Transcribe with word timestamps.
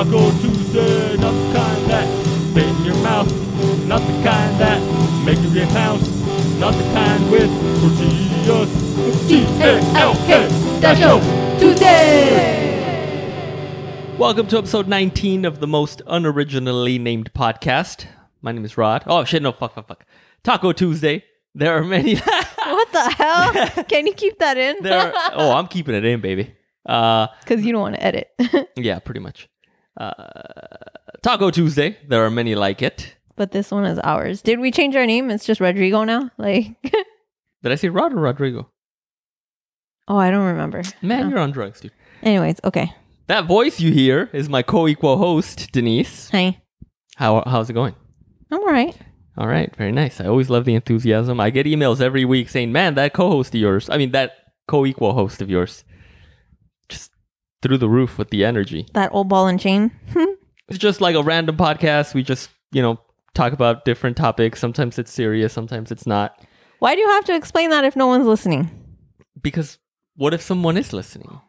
Taco 0.00 0.30
Tuesday, 0.40 1.16
not 1.18 1.32
the 1.32 1.52
kind 1.54 1.84
that 1.90 2.08
spit 2.48 2.64
in 2.64 2.84
your 2.86 2.94
mouth, 3.02 3.28
not 3.86 4.00
the 4.00 4.12
kind 4.24 4.58
that 4.58 4.80
make 5.26 5.38
you 5.40 5.52
get 5.52 5.68
house, 5.72 6.00
not 6.58 6.72
the 6.72 6.82
kind 6.94 7.30
with 7.30 7.50
tortillas. 7.82 9.28
T 9.28 9.44
A 9.60 9.78
L 9.98 10.14
K 10.24 10.48
Taco 10.80 11.20
Tuesday. 11.58 12.96
Welcome 14.16 14.46
to 14.46 14.56
episode 14.56 14.88
19 14.88 15.44
of 15.44 15.60
the 15.60 15.66
most 15.66 16.00
unoriginally 16.06 16.98
named 16.98 17.34
podcast. 17.34 18.06
My 18.40 18.52
name 18.52 18.64
is 18.64 18.78
Rod. 18.78 19.02
Oh 19.06 19.24
shit, 19.24 19.42
no, 19.42 19.52
fuck, 19.52 19.74
fuck, 19.74 19.86
fuck. 19.86 20.06
Taco 20.42 20.72
Tuesday. 20.72 21.24
There 21.54 21.76
are 21.76 21.84
many. 21.84 22.14
What 22.14 22.92
the 22.92 23.10
hell? 23.10 23.84
Can 23.84 24.06
you 24.06 24.14
keep 24.14 24.38
that 24.38 24.56
in? 24.56 24.76
there. 24.82 25.08
Are, 25.14 25.30
oh, 25.34 25.52
I'm 25.52 25.66
keeping 25.66 25.94
it 25.94 26.06
in, 26.06 26.22
baby. 26.22 26.54
Uh, 26.86 27.26
Because 27.40 27.62
you 27.66 27.72
don't 27.72 27.82
want 27.82 27.96
to 27.96 28.02
edit. 28.02 28.30
yeah, 28.76 28.98
pretty 29.00 29.20
much. 29.20 29.46
Uh, 30.00 30.14
Taco 31.22 31.50
Tuesday. 31.50 31.98
There 32.08 32.24
are 32.24 32.30
many 32.30 32.54
like 32.54 32.80
it. 32.82 33.14
but 33.36 33.52
this 33.52 33.70
one 33.70 33.84
is 33.84 33.98
ours. 34.00 34.42
Did 34.42 34.58
we 34.60 34.70
change 34.70 34.96
our 34.96 35.06
name? 35.06 35.30
It's 35.30 35.44
just 35.46 35.60
Rodrigo 35.60 36.04
now? 36.04 36.30
Like, 36.38 36.66
Did 37.62 37.72
I 37.72 37.74
say 37.74 37.88
Rod 37.88 38.12
or 38.14 38.20
Rodrigo? 38.20 38.70
oh, 40.08 40.16
I 40.16 40.30
don't 40.30 40.46
remember. 40.46 40.82
Man, 41.02 41.26
Oh. 41.26 41.28
you're 41.28 41.38
on 41.38 41.52
drugs, 41.52 41.80
dude. 41.80 41.92
Anyways, 42.22 42.56
okay. 42.64 42.92
That 43.28 43.44
voice 43.46 43.78
you 43.80 43.92
hear 43.92 44.28
is 44.32 44.48
my 44.48 44.62
co-equal 44.62 45.16
host, 45.18 45.70
Denise. 45.72 46.30
Hi. 46.30 46.60
How 47.16 47.42
how's 47.46 47.70
it 47.70 47.74
going? 47.74 47.94
I'm 48.50 48.60
all 48.60 48.66
right. 48.72 48.96
All 49.38 49.46
right, 49.46 49.74
very 49.76 49.92
nice. 49.92 50.20
I 50.20 50.26
always 50.26 50.50
love 50.50 50.64
the 50.64 50.74
enthusiasm. 50.74 51.38
I 51.40 51.50
get 51.50 51.66
emails 51.66 52.00
every 52.00 52.24
week 52.24 52.48
saying, 52.48 52.72
"Man, 52.72 52.94
that 52.96 53.12
co-host 53.12 53.54
of 53.54 53.60
yours, 53.60 53.88
I 53.88 53.96
mean 53.98 54.10
that 54.12 54.32
co-equal 54.66 55.12
host 55.12 55.40
of 55.40 55.48
yours, 55.48 55.84
through 57.62 57.78
the 57.78 57.88
roof 57.88 58.18
with 58.18 58.30
the 58.30 58.44
energy." 58.44 58.86
That 58.94 59.12
old 59.12 59.28
ball 59.28 59.46
and 59.46 59.60
chain. 59.60 59.92
It's 60.70 60.78
just 60.78 61.00
like 61.00 61.16
a 61.16 61.22
random 61.22 61.56
podcast. 61.56 62.14
We 62.14 62.22
just, 62.22 62.48
you 62.70 62.80
know, 62.80 63.00
talk 63.34 63.52
about 63.52 63.84
different 63.84 64.16
topics. 64.16 64.60
Sometimes 64.60 65.00
it's 65.00 65.10
serious, 65.10 65.52
sometimes 65.52 65.90
it's 65.90 66.06
not. 66.06 66.46
Why 66.78 66.94
do 66.94 67.00
you 67.00 67.08
have 67.08 67.24
to 67.24 67.34
explain 67.34 67.70
that 67.70 67.84
if 67.84 67.96
no 67.96 68.06
one's 68.06 68.24
listening? 68.24 68.70
Because 69.42 69.78
what 70.14 70.32
if 70.32 70.40
someone 70.40 70.76
is 70.76 70.92
listening? 70.92 71.40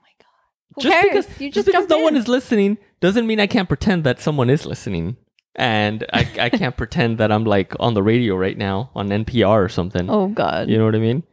Who 0.76 0.81
cares? 0.81 1.06
because 1.28 1.42
you 1.42 1.50
just 1.50 1.56
just, 1.56 1.68
because 1.68 1.88
no 1.88 2.00
in. 2.00 2.03
one 2.03 2.16
is 2.16 2.28
listening 2.28 2.78
doesn't 3.00 3.28
mean 3.28 3.40
I 3.40 3.48
can't 3.48 3.68
pretend 3.68 4.03
that 4.06 4.20
someone 4.20 4.50
is 4.50 4.66
listening. 4.66 5.18
And 5.56 6.03
I, 6.12 6.28
I 6.40 6.50
can't 6.50 6.75
pretend 6.75 7.20
that 7.20 7.31
I'm 7.31 7.44
like 7.44 7.73
on 7.80 7.94
the 7.94 8.02
radio 8.02 8.36
right 8.36 8.58
now 8.58 8.90
on 8.96 9.09
NPR 9.09 9.64
or 9.64 9.70
something. 9.70 10.09
Oh, 10.09 10.30
God. 10.30 10.68
You 10.68 10.80
know 10.80 10.86
what 10.86 10.96
I 10.96 11.00
mean? 11.00 11.23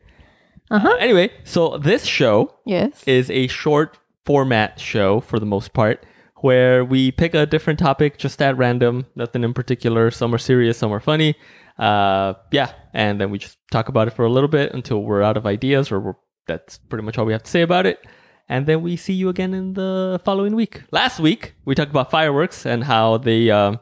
Uh 0.70 0.80
huh. 0.80 0.96
Anyway, 1.00 1.30
so 1.44 1.78
this 1.78 2.04
show 2.04 2.54
yes. 2.66 3.02
is 3.04 3.30
a 3.30 3.46
short 3.46 3.98
format 4.28 4.78
show 4.78 5.20
for 5.20 5.38
the 5.40 5.46
most 5.46 5.72
part 5.72 6.04
where 6.42 6.84
we 6.84 7.10
pick 7.10 7.32
a 7.32 7.46
different 7.46 7.78
topic 7.78 8.18
just 8.18 8.42
at 8.42 8.54
random, 8.58 9.06
nothing 9.16 9.42
in 9.42 9.54
particular. 9.54 10.10
Some 10.10 10.34
are 10.34 10.38
serious, 10.38 10.76
some 10.76 10.92
are 10.92 11.00
funny. 11.00 11.34
Uh, 11.78 12.34
yeah, 12.52 12.72
and 12.92 13.18
then 13.18 13.30
we 13.30 13.38
just 13.38 13.56
talk 13.72 13.88
about 13.88 14.06
it 14.06 14.10
for 14.10 14.26
a 14.26 14.28
little 14.30 14.50
bit 14.50 14.74
until 14.74 15.02
we're 15.02 15.22
out 15.22 15.38
of 15.38 15.46
ideas, 15.46 15.90
or 15.90 15.98
we're, 15.98 16.14
that's 16.46 16.76
pretty 16.76 17.06
much 17.06 17.16
all 17.16 17.24
we 17.24 17.32
have 17.32 17.42
to 17.42 17.50
say 17.50 17.62
about 17.62 17.86
it. 17.86 18.06
And 18.50 18.66
then 18.66 18.82
we 18.82 18.96
see 18.96 19.14
you 19.14 19.30
again 19.30 19.54
in 19.54 19.72
the 19.72 20.20
following 20.22 20.54
week. 20.54 20.82
Last 20.90 21.20
week 21.20 21.54
we 21.64 21.74
talked 21.74 21.90
about 21.90 22.10
fireworks 22.10 22.66
and 22.66 22.84
how 22.84 23.16
they, 23.16 23.50
um, 23.50 23.80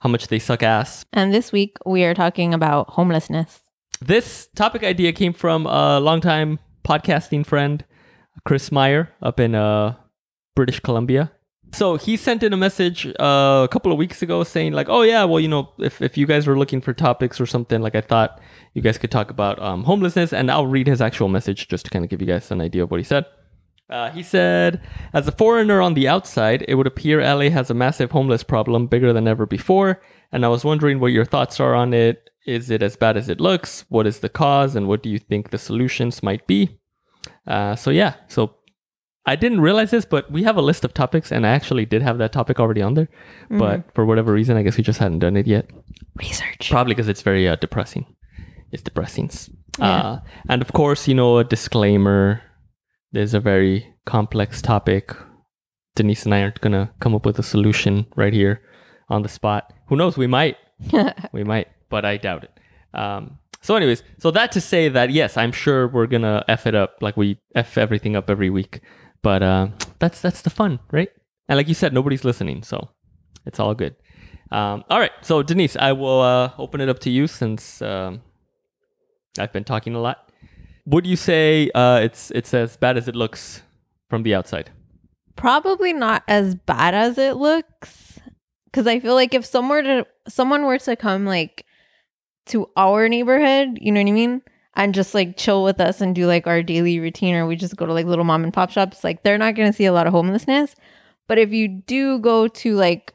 how 0.00 0.10
much 0.10 0.28
they 0.28 0.40
suck 0.40 0.62
ass. 0.62 1.06
and 1.14 1.32
this 1.32 1.52
week 1.52 1.78
we 1.86 2.04
are 2.04 2.12
talking 2.12 2.52
about 2.52 2.90
homelessness. 2.90 3.60
This 4.02 4.48
topic 4.54 4.84
idea 4.84 5.12
came 5.14 5.32
from 5.32 5.64
a 5.64 6.00
longtime 6.00 6.58
podcasting 6.84 7.46
friend, 7.46 7.82
Chris 8.44 8.72
Meyer, 8.72 9.10
up 9.22 9.40
in 9.40 9.54
uh, 9.54 9.94
British 10.54 10.80
Columbia. 10.80 11.32
So 11.72 11.96
he 11.96 12.16
sent 12.16 12.42
in 12.42 12.52
a 12.52 12.56
message 12.56 13.06
uh, 13.20 13.62
a 13.64 13.68
couple 13.70 13.92
of 13.92 13.98
weeks 13.98 14.22
ago 14.22 14.42
saying 14.42 14.72
like, 14.72 14.88
"Oh 14.88 15.02
yeah, 15.02 15.24
well 15.24 15.38
you 15.40 15.48
know 15.48 15.72
if, 15.78 16.02
if 16.02 16.18
you 16.18 16.26
guys 16.26 16.46
were 16.46 16.58
looking 16.58 16.80
for 16.80 16.92
topics 16.92 17.40
or 17.40 17.46
something, 17.46 17.80
like 17.80 17.94
I 17.94 18.00
thought 18.00 18.40
you 18.74 18.82
guys 18.82 18.98
could 18.98 19.10
talk 19.10 19.30
about 19.30 19.60
um, 19.62 19.84
homelessness." 19.84 20.32
And 20.32 20.50
I'll 20.50 20.66
read 20.66 20.88
his 20.88 21.00
actual 21.00 21.28
message 21.28 21.68
just 21.68 21.84
to 21.84 21.90
kind 21.90 22.04
of 22.04 22.10
give 22.10 22.20
you 22.20 22.26
guys 22.26 22.50
an 22.50 22.60
idea 22.60 22.82
of 22.82 22.90
what 22.90 22.98
he 22.98 23.04
said. 23.04 23.26
Uh, 23.88 24.08
he 24.12 24.22
said, 24.22 24.80
as 25.12 25.26
a 25.26 25.32
foreigner 25.32 25.80
on 25.80 25.94
the 25.94 26.06
outside, 26.06 26.64
it 26.68 26.76
would 26.76 26.86
appear 26.86 27.20
LA 27.20 27.50
has 27.50 27.70
a 27.70 27.74
massive 27.74 28.12
homeless 28.12 28.44
problem, 28.44 28.86
bigger 28.86 29.12
than 29.12 29.26
ever 29.26 29.46
before. 29.46 30.00
And 30.30 30.44
I 30.44 30.48
was 30.48 30.64
wondering 30.64 31.00
what 31.00 31.10
your 31.10 31.24
thoughts 31.24 31.58
are 31.58 31.74
on 31.74 31.92
it. 31.92 32.30
Is 32.46 32.70
it 32.70 32.84
as 32.84 32.94
bad 32.94 33.16
as 33.16 33.28
it 33.28 33.40
looks? 33.40 33.84
What 33.88 34.06
is 34.06 34.20
the 34.20 34.28
cause? 34.28 34.76
And 34.76 34.86
what 34.86 35.02
do 35.02 35.10
you 35.10 35.18
think 35.18 35.50
the 35.50 35.58
solutions 35.58 36.22
might 36.22 36.46
be? 36.46 36.78
Uh, 37.46 37.76
so, 37.76 37.90
yeah. 37.90 38.14
So, 38.28 38.54
I 39.26 39.36
didn't 39.36 39.60
realize 39.60 39.90
this, 39.90 40.04
but 40.04 40.30
we 40.32 40.42
have 40.44 40.56
a 40.56 40.62
list 40.62 40.84
of 40.84 40.94
topics, 40.94 41.30
and 41.30 41.46
I 41.46 41.50
actually 41.50 41.84
did 41.84 42.02
have 42.02 42.18
that 42.18 42.32
topic 42.32 42.58
already 42.58 42.82
on 42.82 42.94
there. 42.94 43.08
But 43.50 43.84
for 43.94 44.06
whatever 44.06 44.32
reason, 44.32 44.56
I 44.56 44.62
guess 44.62 44.76
we 44.76 44.82
just 44.82 44.98
hadn't 44.98 45.18
done 45.18 45.36
it 45.36 45.46
yet. 45.46 45.70
Research. 46.16 46.70
Probably 46.70 46.94
because 46.94 47.08
it's 47.08 47.22
very 47.22 47.46
uh, 47.46 47.56
depressing. 47.56 48.06
It's 48.72 48.82
depressing. 48.82 49.30
Yeah. 49.78 49.86
Uh, 49.86 50.20
and 50.48 50.62
of 50.62 50.72
course, 50.72 51.06
you 51.06 51.14
know, 51.14 51.38
a 51.38 51.44
disclaimer. 51.44 52.42
There's 53.12 53.34
a 53.34 53.40
very 53.40 53.92
complex 54.06 54.62
topic. 54.62 55.14
Denise 55.96 56.24
and 56.24 56.34
I 56.34 56.42
aren't 56.42 56.60
gonna 56.60 56.92
come 57.00 57.14
up 57.14 57.26
with 57.26 57.38
a 57.38 57.42
solution 57.42 58.06
right 58.16 58.32
here 58.32 58.62
on 59.08 59.22
the 59.22 59.28
spot. 59.28 59.72
Who 59.88 59.96
knows? 59.96 60.16
We 60.16 60.28
might. 60.28 60.56
we 61.32 61.44
might, 61.44 61.68
but 61.90 62.04
I 62.04 62.16
doubt 62.16 62.44
it. 62.44 62.98
Um, 62.98 63.38
so, 63.62 63.76
anyways, 63.76 64.02
so 64.18 64.30
that 64.30 64.52
to 64.52 64.60
say 64.60 64.88
that 64.88 65.10
yes, 65.10 65.36
I'm 65.36 65.52
sure 65.52 65.88
we're 65.88 66.06
gonna 66.06 66.44
f 66.48 66.66
it 66.66 66.74
up 66.74 66.96
like 67.00 67.16
we 67.16 67.38
f 67.54 67.76
everything 67.76 68.16
up 68.16 68.30
every 68.30 68.50
week. 68.50 68.80
But 69.22 69.42
uh, 69.42 69.68
that's 69.98 70.20
that's 70.20 70.42
the 70.42 70.50
fun, 70.50 70.80
right? 70.90 71.10
And 71.48 71.56
like 71.56 71.68
you 71.68 71.74
said, 71.74 71.92
nobody's 71.92 72.24
listening, 72.24 72.62
so 72.62 72.88
it's 73.44 73.60
all 73.60 73.74
good. 73.74 73.96
Um, 74.50 74.84
all 74.88 74.98
right, 74.98 75.12
so 75.22 75.42
Denise, 75.42 75.76
I 75.76 75.92
will 75.92 76.20
uh, 76.20 76.52
open 76.58 76.80
it 76.80 76.88
up 76.88 76.98
to 77.00 77.10
you 77.10 77.26
since 77.26 77.80
um, 77.82 78.22
I've 79.38 79.52
been 79.52 79.64
talking 79.64 79.94
a 79.94 80.00
lot. 80.00 80.30
Would 80.86 81.06
you 81.06 81.16
say 81.16 81.70
uh, 81.74 82.00
it's 82.02 82.30
it's 82.32 82.54
as 82.54 82.76
bad 82.76 82.96
as 82.96 83.08
it 83.08 83.14
looks 83.14 83.62
from 84.08 84.22
the 84.22 84.34
outside? 84.34 84.70
Probably 85.36 85.92
not 85.92 86.22
as 86.26 86.54
bad 86.54 86.94
as 86.94 87.18
it 87.18 87.36
looks. 87.36 88.18
Cause 88.72 88.86
I 88.86 89.00
feel 89.00 89.14
like 89.14 89.34
if 89.34 89.44
someone 89.44 89.84
to 89.84 90.06
someone 90.28 90.64
were 90.64 90.78
to 90.78 90.96
come 90.96 91.26
like 91.26 91.66
to 92.46 92.68
our 92.76 93.08
neighborhood, 93.08 93.78
you 93.80 93.92
know 93.92 94.00
what 94.00 94.08
I 94.08 94.12
mean? 94.12 94.42
And 94.74 94.94
just 94.94 95.14
like 95.14 95.36
chill 95.36 95.64
with 95.64 95.80
us 95.80 96.00
and 96.00 96.14
do 96.14 96.26
like 96.26 96.46
our 96.46 96.62
daily 96.62 97.00
routine 97.00 97.34
or 97.34 97.46
we 97.46 97.56
just 97.56 97.76
go 97.76 97.86
to 97.86 97.92
like 97.92 98.06
little 98.06 98.24
mom 98.24 98.44
and 98.44 98.52
pop 98.52 98.70
shops, 98.70 99.04
like 99.04 99.22
they're 99.22 99.38
not 99.38 99.54
gonna 99.54 99.72
see 99.72 99.84
a 99.84 99.92
lot 99.92 100.06
of 100.06 100.12
homelessness. 100.12 100.74
But 101.28 101.38
if 101.38 101.52
you 101.52 101.68
do 101.68 102.18
go 102.18 102.48
to 102.48 102.74
like 102.74 103.14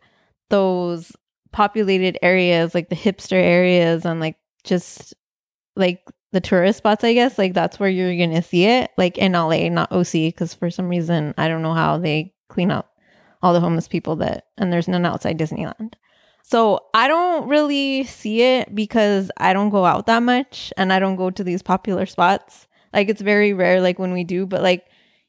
those 0.49 1.11
populated 1.51 2.17
areas, 2.21 2.75
like 2.75 2.89
the 2.89 2.95
hipster 2.95 3.41
areas 3.41 4.05
and 4.05 4.19
like 4.19 4.37
just 4.63 5.13
like 5.75 6.03
the 6.31 6.41
tourist 6.41 6.79
spots, 6.79 7.03
I 7.03 7.13
guess, 7.13 7.37
like 7.37 7.53
that's 7.53 7.79
where 7.79 7.89
you're 7.89 8.15
gonna 8.17 8.41
see 8.41 8.65
it, 8.65 8.91
like 8.97 9.17
in 9.17 9.31
LA, 9.31 9.69
not 9.69 9.91
OC, 9.91 10.11
because 10.11 10.53
for 10.53 10.69
some 10.69 10.87
reason 10.89 11.33
I 11.37 11.47
don't 11.47 11.61
know 11.61 11.73
how 11.73 11.97
they 11.97 12.33
clean 12.49 12.71
up 12.71 12.91
all 13.41 13.53
the 13.53 13.59
homeless 13.59 13.87
people 13.87 14.17
that 14.17 14.47
and 14.57 14.71
there's 14.71 14.87
none 14.87 15.05
outside 15.05 15.37
Disneyland. 15.37 15.93
So 16.47 16.79
I 16.93 17.07
don't 17.07 17.47
really 17.47 18.03
see 18.03 18.43
it 18.43 18.73
because 18.75 19.31
I 19.37 19.51
don't 19.51 19.71
go 19.71 19.83
out 19.83 20.05
that 20.05 20.21
much 20.21 20.71
and 20.77 20.93
I 20.93 20.99
don't 20.99 21.15
go 21.15 21.31
to 21.31 21.43
these 21.43 21.63
popular 21.63 22.05
spots. 22.05 22.67
Like 22.93 23.09
it's 23.09 23.21
very 23.21 23.51
rare 23.53 23.81
like 23.81 23.97
when 23.97 24.13
we 24.13 24.23
do, 24.23 24.45
but 24.45 24.61
like 24.61 24.85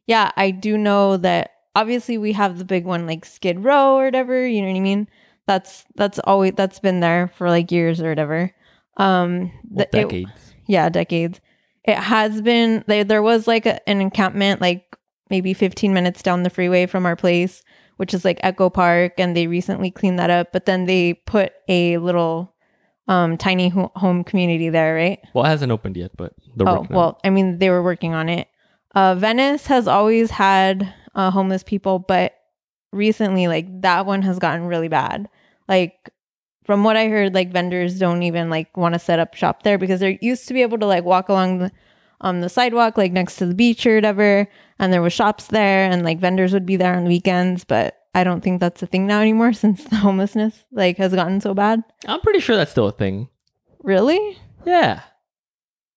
yeah, 0.06 0.30
I 0.36 0.50
do 0.50 0.76
know 0.76 1.16
that 1.16 1.52
obviously 1.74 2.18
we 2.18 2.32
have 2.32 2.58
the 2.58 2.64
big 2.66 2.84
one 2.84 3.06
like 3.06 3.24
Skid 3.24 3.64
Row 3.64 3.96
or 3.96 4.04
whatever, 4.04 4.46
you 4.46 4.60
know 4.60 4.68
what 4.68 4.76
I 4.76 4.80
mean? 4.80 5.08
That's 5.46 5.86
that's 5.94 6.18
always 6.18 6.52
that's 6.54 6.80
been 6.80 7.00
there 7.00 7.28
for 7.36 7.48
like 7.48 7.72
years 7.72 8.00
or 8.02 8.10
whatever. 8.10 8.52
Um 8.98 9.50
Well, 9.70 9.86
the- 9.90 9.98
it- 10.00 10.02
decades. 10.10 10.54
yeah, 10.66 10.90
decades. 10.90 11.40
It 11.84 11.96
has 11.96 12.42
been 12.42 12.84
there. 12.88 13.04
There 13.04 13.22
was 13.22 13.46
like 13.46 13.64
a, 13.64 13.88
an 13.88 14.00
encampment, 14.02 14.60
like 14.60 14.84
maybe 15.30 15.54
15 15.54 15.94
minutes 15.94 16.22
down 16.22 16.42
the 16.42 16.50
freeway 16.50 16.84
from 16.86 17.06
our 17.06 17.16
place, 17.16 17.62
which 17.96 18.14
is 18.14 18.24
like 18.24 18.38
Echo 18.42 18.70
Park, 18.70 19.14
and 19.18 19.36
they 19.36 19.46
recently 19.46 19.90
cleaned 19.90 20.18
that 20.18 20.30
up. 20.30 20.52
But 20.52 20.66
then 20.66 20.84
they 20.86 21.14
put 21.14 21.52
a 21.68 21.98
little 21.98 22.54
um 23.08 23.36
tiny 23.36 23.68
ho- 23.68 23.92
home 23.94 24.24
community 24.24 24.68
there, 24.68 24.94
right? 24.94 25.20
well, 25.34 25.44
it 25.44 25.48
hasn't 25.48 25.70
opened 25.72 25.96
yet, 25.96 26.10
but 26.16 26.32
they're 26.56 26.68
Oh, 26.68 26.86
well, 26.90 27.20
I 27.24 27.30
mean, 27.30 27.58
they 27.58 27.70
were 27.70 27.82
working 27.82 28.14
on 28.14 28.28
it. 28.28 28.48
Uh, 28.94 29.14
Venice 29.14 29.66
has 29.66 29.86
always 29.86 30.30
had 30.30 30.92
uh, 31.14 31.30
homeless 31.30 31.62
people, 31.62 31.98
but 31.98 32.34
recently, 32.92 33.46
like 33.46 33.66
that 33.82 34.06
one 34.06 34.22
has 34.22 34.38
gotten 34.38 34.66
really 34.66 34.88
bad. 34.88 35.28
Like 35.68 36.10
from 36.64 36.82
what 36.82 36.96
I 36.96 37.08
heard, 37.08 37.34
like 37.34 37.52
vendors 37.52 37.98
don't 37.98 38.22
even 38.22 38.50
like 38.50 38.76
want 38.76 38.94
to 38.94 38.98
set 38.98 39.18
up 39.18 39.34
shop 39.34 39.62
there 39.62 39.78
because 39.78 40.00
they're 40.00 40.18
used 40.20 40.48
to 40.48 40.54
be 40.54 40.62
able 40.62 40.78
to 40.78 40.86
like 40.86 41.04
walk 41.04 41.28
along 41.28 41.58
the 41.58 41.72
on 42.20 42.40
the 42.40 42.48
sidewalk, 42.48 42.96
like 42.96 43.12
next 43.12 43.36
to 43.36 43.46
the 43.46 43.54
beach 43.54 43.86
or 43.86 43.94
whatever, 43.94 44.48
and 44.78 44.92
there 44.92 45.02
was 45.02 45.12
shops 45.12 45.48
there, 45.48 45.90
and 45.90 46.04
like 46.04 46.18
vendors 46.18 46.52
would 46.52 46.66
be 46.66 46.76
there 46.76 46.94
on 46.94 47.04
the 47.04 47.10
weekends, 47.10 47.64
but. 47.64 47.96
I 48.14 48.24
don't 48.24 48.40
think 48.40 48.60
that's 48.60 48.82
a 48.82 48.86
thing 48.86 49.06
now 49.06 49.20
anymore 49.20 49.52
since 49.62 49.84
the 49.84 49.96
homelessness 49.96 50.64
like 50.72 50.96
has 50.96 51.12
gotten 51.14 51.38
so 51.42 51.52
bad. 51.52 51.84
I'm 52.08 52.22
pretty 52.22 52.40
sure 52.40 52.56
that's 52.56 52.70
still 52.70 52.86
a 52.88 52.92
thing. 52.92 53.28
Really? 53.82 54.38
Yeah. 54.64 55.02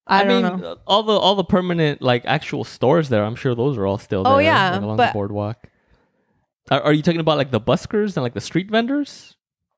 I, 0.05 0.23
don't 0.25 0.43
mean, 0.43 0.61
know. 0.61 0.71
uh, 0.71 0.75
all 0.85 1.03
the 1.03 1.13
all 1.13 1.35
the 1.35 1.45
permanent 1.45 2.01
like 2.01 2.25
actual 2.25 2.65
stores 2.65 3.07
there. 3.07 3.23
I'm 3.23 3.35
sure 3.35 3.55
those 3.55 3.77
are 3.77 3.85
all 3.85 3.97
still 3.97 4.23
there. 4.23 4.33
Oh, 4.33 4.37
yeah, 4.39 4.71
like, 4.71 4.81
along 4.81 4.97
but- 4.97 5.07
the 5.07 5.13
boardwalk. 5.13 5.67
Are, 6.71 6.81
are 6.81 6.93
you 6.93 7.01
talking 7.01 7.19
about 7.19 7.37
like 7.37 7.51
the 7.51 7.61
buskers 7.61 8.17
and 8.17 8.23
like 8.23 8.33
the 8.33 8.41
street 8.41 8.69
vendors? 8.69 9.37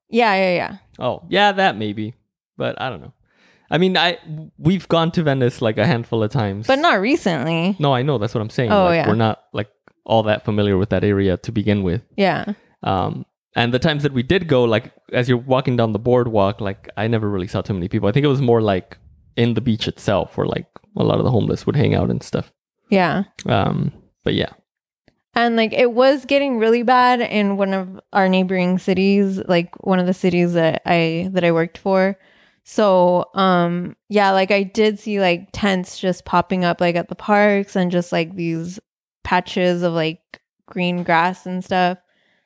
Yeah, 0.09 0.33
yeah, 0.35 0.55
yeah. 0.55 0.77
Oh, 0.99 1.23
yeah, 1.29 1.51
that 1.53 1.77
maybe. 1.77 2.15
But 2.57 2.81
I 2.81 2.89
don't 2.89 3.01
know. 3.01 3.13
I 3.71 3.77
mean, 3.77 3.97
I 3.97 4.19
we've 4.57 4.87
gone 4.87 5.11
to 5.13 5.23
Venice 5.23 5.61
like 5.61 5.77
a 5.77 5.85
handful 5.85 6.21
of 6.23 6.31
times. 6.31 6.67
But 6.67 6.79
not 6.79 6.99
recently. 6.99 7.75
No, 7.79 7.93
I 7.93 8.01
know 8.01 8.17
that's 8.17 8.35
what 8.35 8.41
I'm 8.41 8.49
saying. 8.49 8.71
Oh, 8.71 8.85
like, 8.85 8.95
yeah. 8.95 9.07
We're 9.07 9.15
not 9.15 9.43
like 9.53 9.69
all 10.05 10.23
that 10.23 10.43
familiar 10.45 10.77
with 10.77 10.89
that 10.89 11.03
area 11.03 11.37
to 11.37 11.51
begin 11.51 11.83
with. 11.83 12.01
Yeah. 12.17 12.53
Um, 12.83 13.25
and 13.55 13.73
the 13.73 13.79
times 13.79 14.03
that 14.03 14.13
we 14.13 14.23
did 14.23 14.47
go, 14.47 14.63
like 14.63 14.91
as 15.13 15.27
you're 15.29 15.37
walking 15.37 15.77
down 15.77 15.93
the 15.93 15.99
boardwalk, 15.99 16.61
like 16.61 16.89
I 16.97 17.07
never 17.07 17.29
really 17.29 17.47
saw 17.47 17.61
too 17.61 17.73
many 17.73 17.87
people. 17.87 18.09
I 18.09 18.11
think 18.11 18.23
it 18.23 18.29
was 18.29 18.41
more 18.41 18.61
like 18.61 18.97
in 19.35 19.53
the 19.53 19.61
beach 19.61 19.87
itself, 19.87 20.37
where 20.37 20.47
like 20.47 20.67
a 20.97 21.03
lot 21.03 21.17
of 21.19 21.23
the 21.23 21.31
homeless 21.31 21.65
would 21.65 21.75
hang 21.75 21.95
out 21.95 22.09
and 22.09 22.21
stuff. 22.21 22.51
Yeah. 22.89 23.23
Um, 23.45 23.93
but 24.23 24.33
yeah, 24.35 24.51
And 25.33 25.55
like 25.55 25.73
it 25.73 25.93
was 25.93 26.25
getting 26.25 26.59
really 26.59 26.83
bad 26.83 27.21
in 27.21 27.57
one 27.57 27.73
of 27.73 27.99
our 28.13 28.27
neighboring 28.27 28.77
cities, 28.79 29.41
like 29.47 29.75
one 29.85 29.99
of 29.99 30.05
the 30.05 30.13
cities 30.13 30.53
that 30.53 30.81
I 30.85 31.29
that 31.31 31.43
I 31.43 31.51
worked 31.51 31.77
for. 31.77 32.17
So, 32.63 33.25
um 33.33 33.95
yeah, 34.09 34.31
like 34.31 34.51
I 34.51 34.63
did 34.63 34.99
see 34.99 35.19
like 35.19 35.49
tents 35.51 35.99
just 35.99 36.25
popping 36.25 36.63
up 36.63 36.79
like 36.79 36.95
at 36.95 37.09
the 37.09 37.15
parks 37.15 37.75
and 37.75 37.91
just 37.91 38.11
like 38.11 38.35
these 38.35 38.79
patches 39.23 39.83
of 39.83 39.93
like 39.93 40.41
green 40.67 41.03
grass 41.03 41.45
and 41.45 41.63
stuff. 41.63 41.97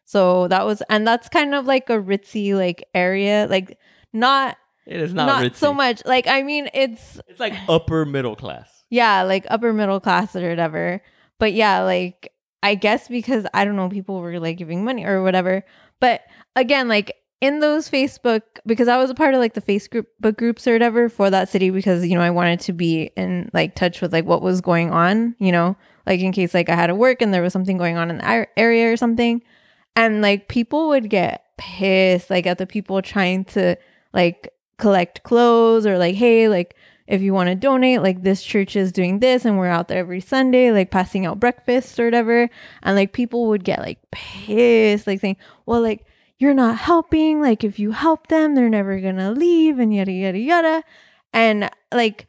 So 0.06 0.48
that 0.48 0.66
was 0.66 0.82
and 0.90 1.06
that's 1.08 1.30
kind 1.30 1.54
of 1.56 1.66
like 1.66 1.90
a 1.90 2.00
ritzy 2.00 2.56
like 2.56 2.88
area, 2.94 3.48
like 3.50 3.78
not 4.14 4.58
it 4.86 5.00
is 5.02 5.14
not, 5.14 5.26
not, 5.26 5.56
so 5.56 5.74
much. 5.74 6.04
Like 6.06 6.28
I 6.28 6.44
mean, 6.44 6.70
it's 6.74 7.20
It's 7.28 7.40
like 7.40 7.54
upper 7.68 8.06
middle 8.06 8.36
class. 8.36 8.84
yeah, 8.90 9.24
like 9.24 9.46
upper 9.50 9.74
middle 9.74 10.00
class 10.00 10.36
or 10.36 10.48
whatever. 10.48 11.02
But 11.40 11.54
yeah, 11.54 11.82
like 11.82 12.32
I 12.64 12.76
guess 12.76 13.08
because 13.08 13.46
I 13.54 13.66
don't 13.66 13.76
know, 13.76 13.90
people 13.90 14.22
were 14.22 14.40
like 14.40 14.58
giving 14.58 14.84
money 14.84 15.06
or 15.06 15.24
whatever. 15.24 15.66
But 16.00 16.22
again, 16.56 16.88
like 16.88 17.16
in 17.42 17.60
those 17.60 17.90
Facebook, 17.90 18.42
because 18.66 18.88
I 18.88 18.98
was 18.98 19.10
a 19.10 19.16
part 19.16 19.34
of 19.34 19.40
like 19.40 19.54
the 19.54 19.62
Facebook 19.62 20.06
groups 20.38 20.68
or 20.68 20.74
whatever 20.74 21.10
for 21.10 21.30
that 21.30 21.50
city 21.50 21.70
because, 21.70 22.06
you 22.06 22.16
know, 22.16 22.22
I 22.22 22.30
wanted 22.30 22.60
to 22.62 22.74
be 22.74 23.12
in 23.18 23.50
like 23.54 23.76
touch 23.76 24.02
with 24.02 24.14
like 24.14 24.26
what 24.26 24.42
was 24.42 24.62
going 24.62 24.92
on, 24.92 25.36
you 25.40 25.52
know, 25.52 25.76
like 26.06 26.22
in 26.22 26.32
case 26.32 26.54
like 26.54 26.70
I 26.70 26.76
had 26.76 26.88
to 26.88 26.96
work 26.96 27.22
and 27.22 27.34
there 27.34 27.42
was 27.42 27.54
something 27.54 27.78
going 27.78 27.98
on 27.98 28.10
in 28.10 28.18
the 28.18 28.48
area 28.58 28.92
or 28.92 28.98
something. 28.98 29.44
And 29.96 30.22
like 30.22 30.48
people 30.48 30.88
would 30.90 31.10
get 31.10 31.46
pissed 31.58 32.30
like 32.30 32.48
at 32.48 32.58
the 32.58 32.66
people 32.66 33.02
trying 33.02 33.46
to 33.46 33.78
like 34.14 34.54
collect 34.78 35.24
clothes 35.24 35.86
or 35.86 35.98
like, 35.98 36.16
hey, 36.16 36.48
like 36.48 36.76
if 37.08 37.22
you 37.22 37.34
want 37.34 37.50
to 37.50 37.56
donate, 37.56 38.02
like 38.02 38.24
this 38.24 38.42
church 38.42 38.76
is 38.76 38.92
doing 38.92 39.20
this 39.20 39.46
and 39.46 39.58
we're 39.58 39.68
out 39.68 39.88
there 39.88 40.00
every 40.00 40.22
Sunday, 40.22 40.72
like 40.72 40.90
passing 40.90 41.26
out 41.26 41.40
breakfast 41.40 42.00
or 42.00 42.06
whatever. 42.06 42.50
And 42.82 42.96
like 42.96 43.14
people 43.14 43.48
would 43.48 43.64
get 43.64 43.80
like 43.80 44.00
pissed, 44.12 45.06
like 45.06 45.20
saying, 45.20 45.38
well, 45.66 45.82
like 45.82 46.06
you're 46.40 46.54
not 46.54 46.78
helping. 46.78 47.42
Like 47.42 47.64
if 47.64 47.80
you 47.80 47.92
help 47.92 48.28
them, 48.28 48.56
they're 48.56 48.70
never 48.70 49.00
going 49.00 49.18
to 49.18 49.32
leave 49.32 49.80
and 49.80 49.94
yada, 49.94 50.12
yada, 50.12 50.40
yada. 50.40 50.84
And 51.34 51.70
like, 51.94 52.28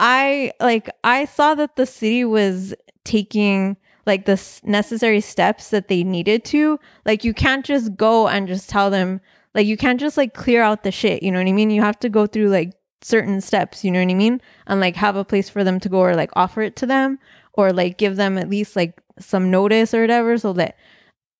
I 0.00 0.52
like, 0.60 0.90
I 1.04 1.26
saw 1.26 1.54
that 1.54 1.76
the 1.76 1.86
city 1.86 2.24
was 2.24 2.74
taking 3.04 3.76
like 4.06 4.24
the 4.24 4.60
necessary 4.64 5.20
steps 5.20 5.70
that 5.70 5.88
they 5.88 6.02
needed 6.02 6.44
to. 6.46 6.78
Like 7.04 7.24
you 7.24 7.34
can't 7.34 7.64
just 7.64 7.96
go 7.96 8.28
and 8.28 8.48
just 8.48 8.68
tell 8.68 8.90
them, 8.90 9.20
like 9.54 9.66
you 9.66 9.76
can't 9.76 10.00
just 10.00 10.16
like 10.16 10.34
clear 10.34 10.62
out 10.62 10.82
the 10.82 10.90
shit, 10.90 11.22
you 11.22 11.30
know 11.30 11.38
what 11.38 11.48
I 11.48 11.52
mean? 11.52 11.70
You 11.70 11.82
have 11.82 12.00
to 12.00 12.08
go 12.08 12.26
through 12.26 12.48
like 12.48 12.72
certain 13.02 13.40
steps, 13.40 13.84
you 13.84 13.90
know 13.90 14.00
what 14.00 14.10
I 14.10 14.14
mean? 14.14 14.40
And 14.66 14.80
like 14.80 14.96
have 14.96 15.16
a 15.16 15.24
place 15.24 15.48
for 15.48 15.62
them 15.62 15.78
to 15.80 15.88
go 15.88 15.98
or 15.98 16.14
like 16.14 16.30
offer 16.34 16.62
it 16.62 16.74
to 16.76 16.86
them 16.86 17.18
or 17.52 17.72
like 17.72 17.98
give 17.98 18.16
them 18.16 18.38
at 18.38 18.48
least 18.48 18.76
like 18.76 19.00
some 19.18 19.50
notice 19.50 19.94
or 19.94 20.00
whatever 20.00 20.38
so 20.38 20.52
that 20.54 20.76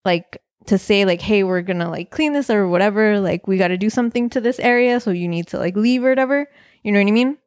like 0.04 0.40
to 0.66 0.78
say 0.78 1.04
like 1.04 1.20
hey 1.20 1.42
we're 1.42 1.62
gonna 1.62 1.90
like 1.90 2.10
clean 2.10 2.32
this 2.32 2.50
or 2.50 2.68
whatever 2.68 3.18
like 3.20 3.46
we 3.46 3.56
got 3.56 3.68
to 3.68 3.78
do 3.78 3.90
something 3.90 4.30
to 4.30 4.40
this 4.40 4.58
area 4.60 5.00
so 5.00 5.10
you 5.10 5.28
need 5.28 5.46
to 5.48 5.58
like 5.58 5.76
leave 5.76 6.04
or 6.04 6.10
whatever. 6.10 6.48
You 6.82 6.92
know 6.92 7.00
what 7.00 7.08
i 7.08 7.12
mean? 7.12 7.38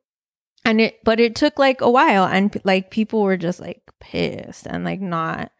And 0.64 0.82
it 0.82 1.04
but 1.04 1.20
it 1.20 1.36
took 1.36 1.60
like 1.60 1.82
a 1.82 1.90
while 1.90 2.26
and 2.26 2.60
like 2.64 2.92
people 2.92 3.22
were 3.22 3.38
just 3.38 3.60
like 3.60 3.82
pissed 4.00 4.66
and 4.66 4.84
like 4.84 5.02
not 5.02 5.52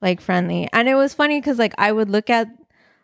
like 0.00 0.20
friendly. 0.20 0.68
And 0.72 0.88
it 0.88 0.94
was 0.94 1.14
funny 1.14 1.40
because 1.40 1.58
like 1.58 1.74
i 1.78 1.92
would 1.92 2.10
look 2.10 2.30
at 2.30 2.48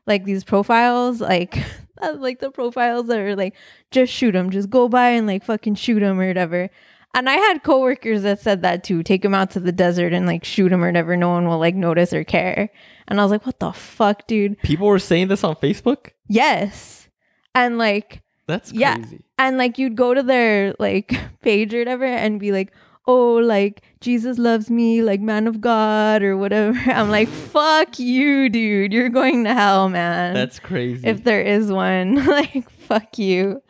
like 0.06 0.24
these 0.24 0.44
profiles 0.44 1.20
like 1.20 1.58
like 2.14 2.40
the 2.40 2.50
profiles 2.50 3.06
that 3.06 3.18
are 3.18 3.36
like 3.36 3.54
just 3.90 4.12
shoot 4.12 4.32
them 4.32 4.50
just 4.50 4.70
go 4.70 4.88
by 4.88 5.10
and 5.10 5.26
like 5.26 5.44
fucking 5.44 5.74
shoot 5.74 6.00
them 6.00 6.18
or 6.20 6.26
whatever 6.26 6.68
and 7.14 7.28
i 7.28 7.34
had 7.34 7.62
coworkers 7.62 8.22
that 8.22 8.40
said 8.40 8.62
that 8.62 8.84
too. 8.84 9.02
Take 9.02 9.22
them 9.22 9.34
out 9.34 9.50
to 9.52 9.60
the 9.60 9.72
desert 9.72 10.12
and 10.12 10.26
like 10.26 10.44
shoot 10.44 10.70
them 10.70 10.82
or 10.82 10.90
never 10.92 11.16
no 11.16 11.28
one 11.30 11.46
will 11.48 11.58
like 11.58 11.74
notice 11.74 12.12
or 12.12 12.24
care. 12.24 12.70
And 13.08 13.20
i 13.20 13.22
was 13.24 13.30
like 13.32 13.44
what 13.46 13.58
the 13.60 13.72
fuck 13.72 14.26
dude? 14.26 14.58
People 14.62 14.86
were 14.86 14.98
saying 14.98 15.28
this 15.28 15.44
on 15.44 15.56
Facebook. 15.56 16.10
yes. 16.28 17.08
And 17.54 17.76
like 17.76 18.22
That's 18.46 18.72
Yeah. 18.72 18.96
and 19.38 19.58
like 19.58 19.76
you'd 19.78 19.96
go 19.96 20.14
to 20.14 20.22
their 20.22 20.74
like 20.78 21.14
page 21.42 21.74
or 21.74 21.78
whatever 21.80 22.04
and 22.04 22.40
be 22.40 22.50
like 22.52 22.72
oh 23.06 23.34
like 23.34 23.82
jesus 24.00 24.38
loves 24.38 24.70
me 24.70 25.02
like 25.02 25.20
man 25.20 25.46
of 25.48 25.60
god 25.60 26.22
or 26.22 26.36
whatever. 26.36 26.78
I'm 26.90 27.10
like 27.10 27.28
fuck 27.28 27.98
you 27.98 28.48
dude. 28.48 28.92
You're 28.94 29.10
going 29.10 29.44
to 29.44 29.52
hell 29.52 29.88
man. 29.90 30.32
That's 30.34 30.58
crazy. 30.60 31.06
if 31.06 31.24
there 31.24 31.42
is 31.42 31.70
one 31.70 32.24
like 32.38 32.70
fuck 32.70 33.18
you. 33.18 33.60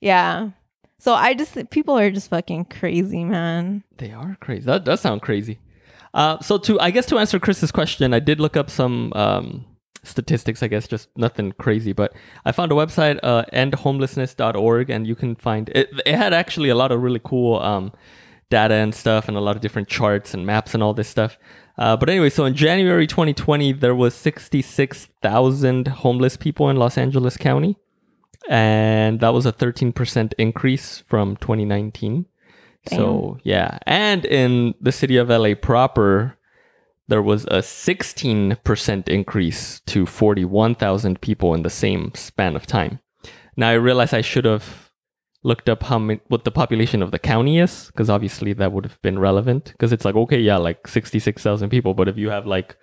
Yeah 0.00 0.50
so 1.06 1.14
i 1.14 1.34
just 1.40 1.54
people 1.70 1.96
are 1.96 2.10
just 2.10 2.28
fucking 2.30 2.64
crazy 2.78 3.22
man 3.24 3.84
They 3.98 4.12
are 4.12 4.36
crazy. 4.40 4.66
That 4.66 4.84
does 4.84 5.00
sound 5.00 5.22
crazy. 5.22 5.58
Uh, 6.12 6.38
so 6.40 6.58
to 6.58 6.80
I 6.80 6.90
guess 6.90 7.06
to 7.06 7.18
answer 7.18 7.38
Chris's 7.38 7.72
question, 7.72 8.14
I 8.14 8.20
did 8.20 8.40
look 8.40 8.56
up 8.56 8.68
some 8.70 9.12
um, 9.14 9.64
statistics. 10.02 10.62
I 10.62 10.68
guess 10.68 10.88
just 10.88 11.08
nothing 11.16 11.52
crazy, 11.52 11.92
but 11.92 12.14
I 12.44 12.52
found 12.52 12.72
a 12.72 12.74
website 12.74 13.18
uh, 13.22 13.44
endhomelessness.org, 13.52 14.90
and 14.90 15.06
you 15.06 15.14
can 15.14 15.36
find 15.36 15.68
it. 15.70 15.90
It 16.04 16.14
had 16.14 16.32
actually 16.32 16.70
a 16.70 16.74
lot 16.74 16.92
of 16.92 17.02
really 17.02 17.20
cool 17.22 17.60
um, 17.60 17.92
data 18.50 18.74
and 18.74 18.94
stuff, 18.94 19.28
and 19.28 19.36
a 19.36 19.40
lot 19.40 19.56
of 19.56 19.62
different 19.62 19.88
charts 19.88 20.34
and 20.34 20.46
maps 20.46 20.74
and 20.74 20.82
all 20.82 20.94
this 20.94 21.08
stuff. 21.08 21.38
Uh, 21.78 21.96
but 21.96 22.08
anyway, 22.08 22.30
so 22.30 22.46
in 22.46 22.54
January 22.54 23.06
2020, 23.06 23.72
there 23.72 23.94
was 23.94 24.14
66,000 24.14 25.88
homeless 25.88 26.36
people 26.36 26.70
in 26.70 26.76
Los 26.76 26.96
Angeles 26.96 27.36
County, 27.36 27.76
and 28.48 29.20
that 29.20 29.32
was 29.32 29.46
a 29.46 29.52
13% 29.52 30.32
increase 30.38 31.00
from 31.06 31.36
2019. 31.36 32.26
So 32.88 33.38
yeah, 33.42 33.78
and 33.86 34.24
in 34.24 34.74
the 34.80 34.92
city 34.92 35.16
of 35.16 35.28
LA 35.28 35.54
proper, 35.54 36.36
there 37.08 37.22
was 37.22 37.44
a 37.44 37.58
16% 37.58 39.08
increase 39.08 39.80
to 39.86 40.06
41,000 40.06 41.20
people 41.20 41.54
in 41.54 41.62
the 41.62 41.70
same 41.70 42.12
span 42.14 42.54
of 42.54 42.66
time. 42.66 43.00
Now 43.56 43.70
I 43.70 43.74
realize 43.74 44.12
I 44.12 44.20
should 44.20 44.44
have 44.44 44.92
looked 45.42 45.68
up 45.68 45.84
how 45.84 45.98
many, 45.98 46.20
what 46.28 46.44
the 46.44 46.50
population 46.50 47.02
of 47.02 47.10
the 47.10 47.18
county 47.18 47.58
is, 47.58 47.86
because 47.86 48.10
obviously 48.10 48.52
that 48.52 48.72
would 48.72 48.84
have 48.84 49.00
been 49.02 49.18
relevant. 49.18 49.72
Because 49.72 49.92
it's 49.92 50.04
like 50.04 50.14
okay, 50.14 50.40
yeah, 50.40 50.56
like 50.56 50.86
66,000 50.86 51.70
people, 51.70 51.94
but 51.94 52.08
if 52.08 52.16
you 52.16 52.30
have 52.30 52.46
like 52.46 52.76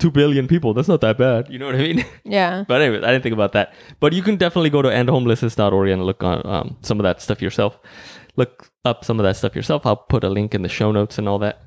two 0.00 0.10
billion 0.10 0.48
people, 0.48 0.74
that's 0.74 0.88
not 0.88 1.00
that 1.02 1.18
bad. 1.18 1.48
You 1.50 1.58
know 1.58 1.66
what 1.66 1.74
I 1.74 1.78
mean? 1.78 2.04
yeah 2.24 2.64
But 2.68 2.82
anyway, 2.82 2.98
I 2.98 3.12
didn't 3.12 3.22
think 3.22 3.32
about 3.32 3.52
that. 3.52 3.74
But 4.00 4.12
you 4.12 4.22
can 4.22 4.36
definitely 4.36 4.70
go 4.70 4.82
to 4.82 4.88
endhomelessness.org 4.88 5.88
and 5.88 6.04
look 6.04 6.22
on 6.22 6.44
um, 6.46 6.76
some 6.82 6.98
of 6.98 7.04
that 7.04 7.20
stuff 7.20 7.40
yourself. 7.42 7.78
Look 8.36 8.70
up 8.84 9.04
some 9.04 9.20
of 9.20 9.24
that 9.24 9.36
stuff 9.36 9.54
yourself. 9.54 9.86
I'll 9.86 9.96
put 9.96 10.24
a 10.24 10.28
link 10.28 10.54
in 10.54 10.62
the 10.62 10.68
show 10.68 10.92
notes 10.92 11.18
and 11.18 11.28
all 11.28 11.38
that. 11.40 11.62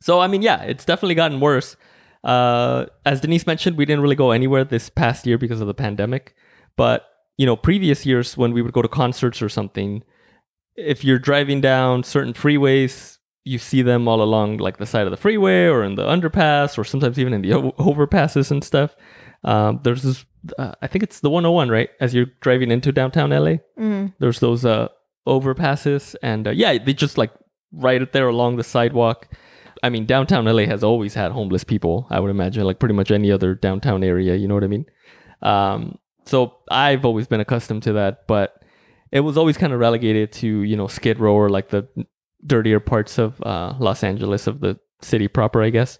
So, 0.00 0.20
I 0.20 0.28
mean, 0.28 0.42
yeah, 0.42 0.62
it's 0.62 0.84
definitely 0.84 1.14
gotten 1.14 1.40
worse. 1.40 1.76
Uh, 2.22 2.86
as 3.04 3.20
Denise 3.20 3.46
mentioned, 3.46 3.76
we 3.76 3.84
didn't 3.84 4.02
really 4.02 4.16
go 4.16 4.30
anywhere 4.30 4.64
this 4.64 4.88
past 4.88 5.26
year 5.26 5.38
because 5.38 5.60
of 5.60 5.66
the 5.66 5.74
pandemic. 5.74 6.34
But, 6.76 7.06
you 7.36 7.46
know, 7.46 7.56
previous 7.56 8.06
years 8.06 8.36
when 8.36 8.52
we 8.52 8.62
would 8.62 8.72
go 8.72 8.82
to 8.82 8.88
concerts 8.88 9.42
or 9.42 9.48
something, 9.48 10.02
if 10.76 11.04
you're 11.04 11.18
driving 11.18 11.60
down 11.60 12.04
certain 12.04 12.32
freeways, 12.32 13.17
you 13.48 13.58
see 13.58 13.82
them 13.82 14.06
all 14.06 14.20
along 14.22 14.58
like 14.58 14.76
the 14.76 14.86
side 14.86 15.06
of 15.06 15.10
the 15.10 15.16
freeway 15.16 15.66
or 15.66 15.82
in 15.82 15.94
the 15.94 16.04
underpass 16.04 16.76
or 16.76 16.84
sometimes 16.84 17.18
even 17.18 17.32
in 17.32 17.42
the 17.42 17.54
o- 17.54 17.72
overpasses 17.72 18.50
and 18.50 18.62
stuff. 18.62 18.94
Um, 19.42 19.80
there's 19.82 20.02
this, 20.02 20.24
uh, 20.58 20.72
I 20.82 20.86
think 20.86 21.02
it's 21.02 21.20
the 21.20 21.30
101, 21.30 21.70
right? 21.70 21.90
As 22.00 22.14
you're 22.14 22.26
driving 22.40 22.70
into 22.70 22.92
downtown 22.92 23.30
LA, 23.30 23.56
mm. 23.78 24.12
there's 24.18 24.40
those 24.40 24.64
uh, 24.64 24.88
overpasses, 25.26 26.16
and 26.22 26.48
uh, 26.48 26.50
yeah, 26.50 26.76
they 26.78 26.92
just 26.92 27.16
like 27.16 27.32
right 27.72 28.12
there 28.12 28.28
along 28.28 28.56
the 28.56 28.64
sidewalk. 28.64 29.28
I 29.82 29.90
mean, 29.90 30.06
downtown 30.06 30.44
LA 30.44 30.64
has 30.64 30.82
always 30.82 31.14
had 31.14 31.30
homeless 31.32 31.64
people. 31.64 32.06
I 32.10 32.18
would 32.18 32.30
imagine, 32.30 32.64
like 32.64 32.80
pretty 32.80 32.94
much 32.94 33.10
any 33.10 33.30
other 33.30 33.54
downtown 33.54 34.02
area. 34.02 34.34
You 34.34 34.48
know 34.48 34.54
what 34.54 34.64
I 34.64 34.68
mean? 34.68 34.86
Um, 35.40 35.98
so 36.24 36.56
I've 36.68 37.04
always 37.04 37.28
been 37.28 37.40
accustomed 37.40 37.84
to 37.84 37.92
that, 37.94 38.26
but 38.26 38.62
it 39.12 39.20
was 39.20 39.38
always 39.38 39.56
kind 39.56 39.72
of 39.72 39.78
relegated 39.78 40.32
to 40.32 40.62
you 40.62 40.76
know 40.76 40.88
Skid 40.88 41.20
Row 41.20 41.34
or 41.34 41.48
like 41.48 41.68
the 41.68 41.86
dirtier 42.46 42.80
parts 42.80 43.18
of 43.18 43.40
uh, 43.42 43.74
Los 43.78 44.02
Angeles 44.02 44.46
of 44.46 44.60
the 44.60 44.78
city 45.00 45.28
proper, 45.28 45.62
I 45.62 45.70
guess. 45.70 45.98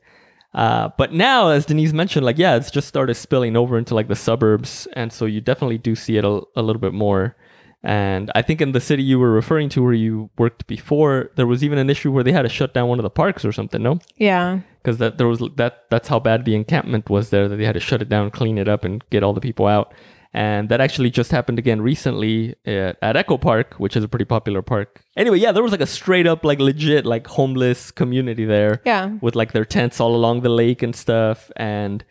Uh, 0.55 0.89
but 0.97 1.13
now, 1.13 1.49
as 1.49 1.67
Denise 1.67 1.93
mentioned, 1.93 2.25
like 2.25 2.39
yeah, 2.39 2.57
it's 2.57 2.71
just 2.71 2.89
started 2.89 3.15
spilling 3.15 3.57
over 3.57 3.77
into 3.77 3.95
like 3.95 4.09
the 4.09 4.17
suburbs, 4.17 4.89
and 4.95 5.13
so 5.13 5.27
you 5.27 5.41
definitely 5.41 5.79
do 5.79 5.95
see 5.95 6.17
it 6.17 6.25
a, 6.25 6.41
a 6.57 6.63
little 6.63 6.81
bit 6.81 6.95
more. 6.95 7.37
And 7.83 8.33
I 8.35 8.43
think 8.43 8.61
in 8.61 8.73
the 8.73 8.81
city 8.81 9.05
you 9.05 9.21
were 9.21 9.31
referring 9.31 9.69
to 9.71 9.83
where 9.83 9.93
you 9.93 10.31
worked 10.37 10.67
before, 10.67 11.31
there 11.37 11.47
was 11.47 11.63
even 11.63 11.79
an 11.79 11.89
issue 11.89 12.11
where 12.11 12.25
they 12.25 12.33
had 12.33 12.43
to 12.43 12.49
shut 12.49 12.75
down 12.75 12.89
one 12.89 12.99
of 12.99 13.05
the 13.05 13.11
parks 13.11 13.45
or 13.45 13.53
something. 13.53 13.83
No, 13.83 14.01
yeah 14.17 14.61
because 14.89 14.99
that 14.99 15.19
there 15.19 15.29
was 15.29 15.43
that 15.57 15.85
that's 15.91 16.09
how 16.09 16.19
bad 16.19 16.47
the 16.47 16.55
encampment 16.55 17.11
was 17.11 17.29
there 17.29 17.47
that 17.47 17.57
they 17.57 17.65
had 17.65 17.75
to 17.75 17.81
shut 17.81 18.01
it 18.01 18.09
down, 18.09 18.31
clean 18.31 18.57
it 18.57 18.69
up, 18.69 18.85
and 18.85 19.05
get 19.11 19.23
all 19.23 19.35
the 19.35 19.41
people 19.41 19.67
out. 19.67 19.93
And 20.39 20.69
that 20.69 20.81
actually 20.81 21.11
just 21.11 21.33
happened 21.33 21.59
again 21.59 21.81
recently 21.83 22.55
at, 22.65 22.97
at 23.03 23.17
Echo 23.17 23.37
Park, 23.39 23.75
which 23.83 23.97
is 23.97 24.05
a 24.05 24.09
pretty 24.13 24.25
popular 24.25 24.63
park. 24.63 25.03
Anyway, 25.17 25.39
yeah, 25.45 25.51
there 25.51 25.65
was 25.65 25.73
like 25.73 25.81
a 25.89 25.93
straight 25.99 26.29
up, 26.33 26.45
like 26.45 26.61
legit, 26.61 27.05
like 27.05 27.27
homeless 27.27 27.91
community 27.91 28.45
there 28.45 28.81
Yeah. 28.85 29.07
with 29.21 29.35
like 29.35 29.51
their 29.53 29.65
tents 29.65 29.99
all 30.01 30.15
along 30.15 30.43
the 30.43 30.49
lake 30.63 30.81
and 30.87 30.95
stuff. 30.95 31.51
And 31.57 32.05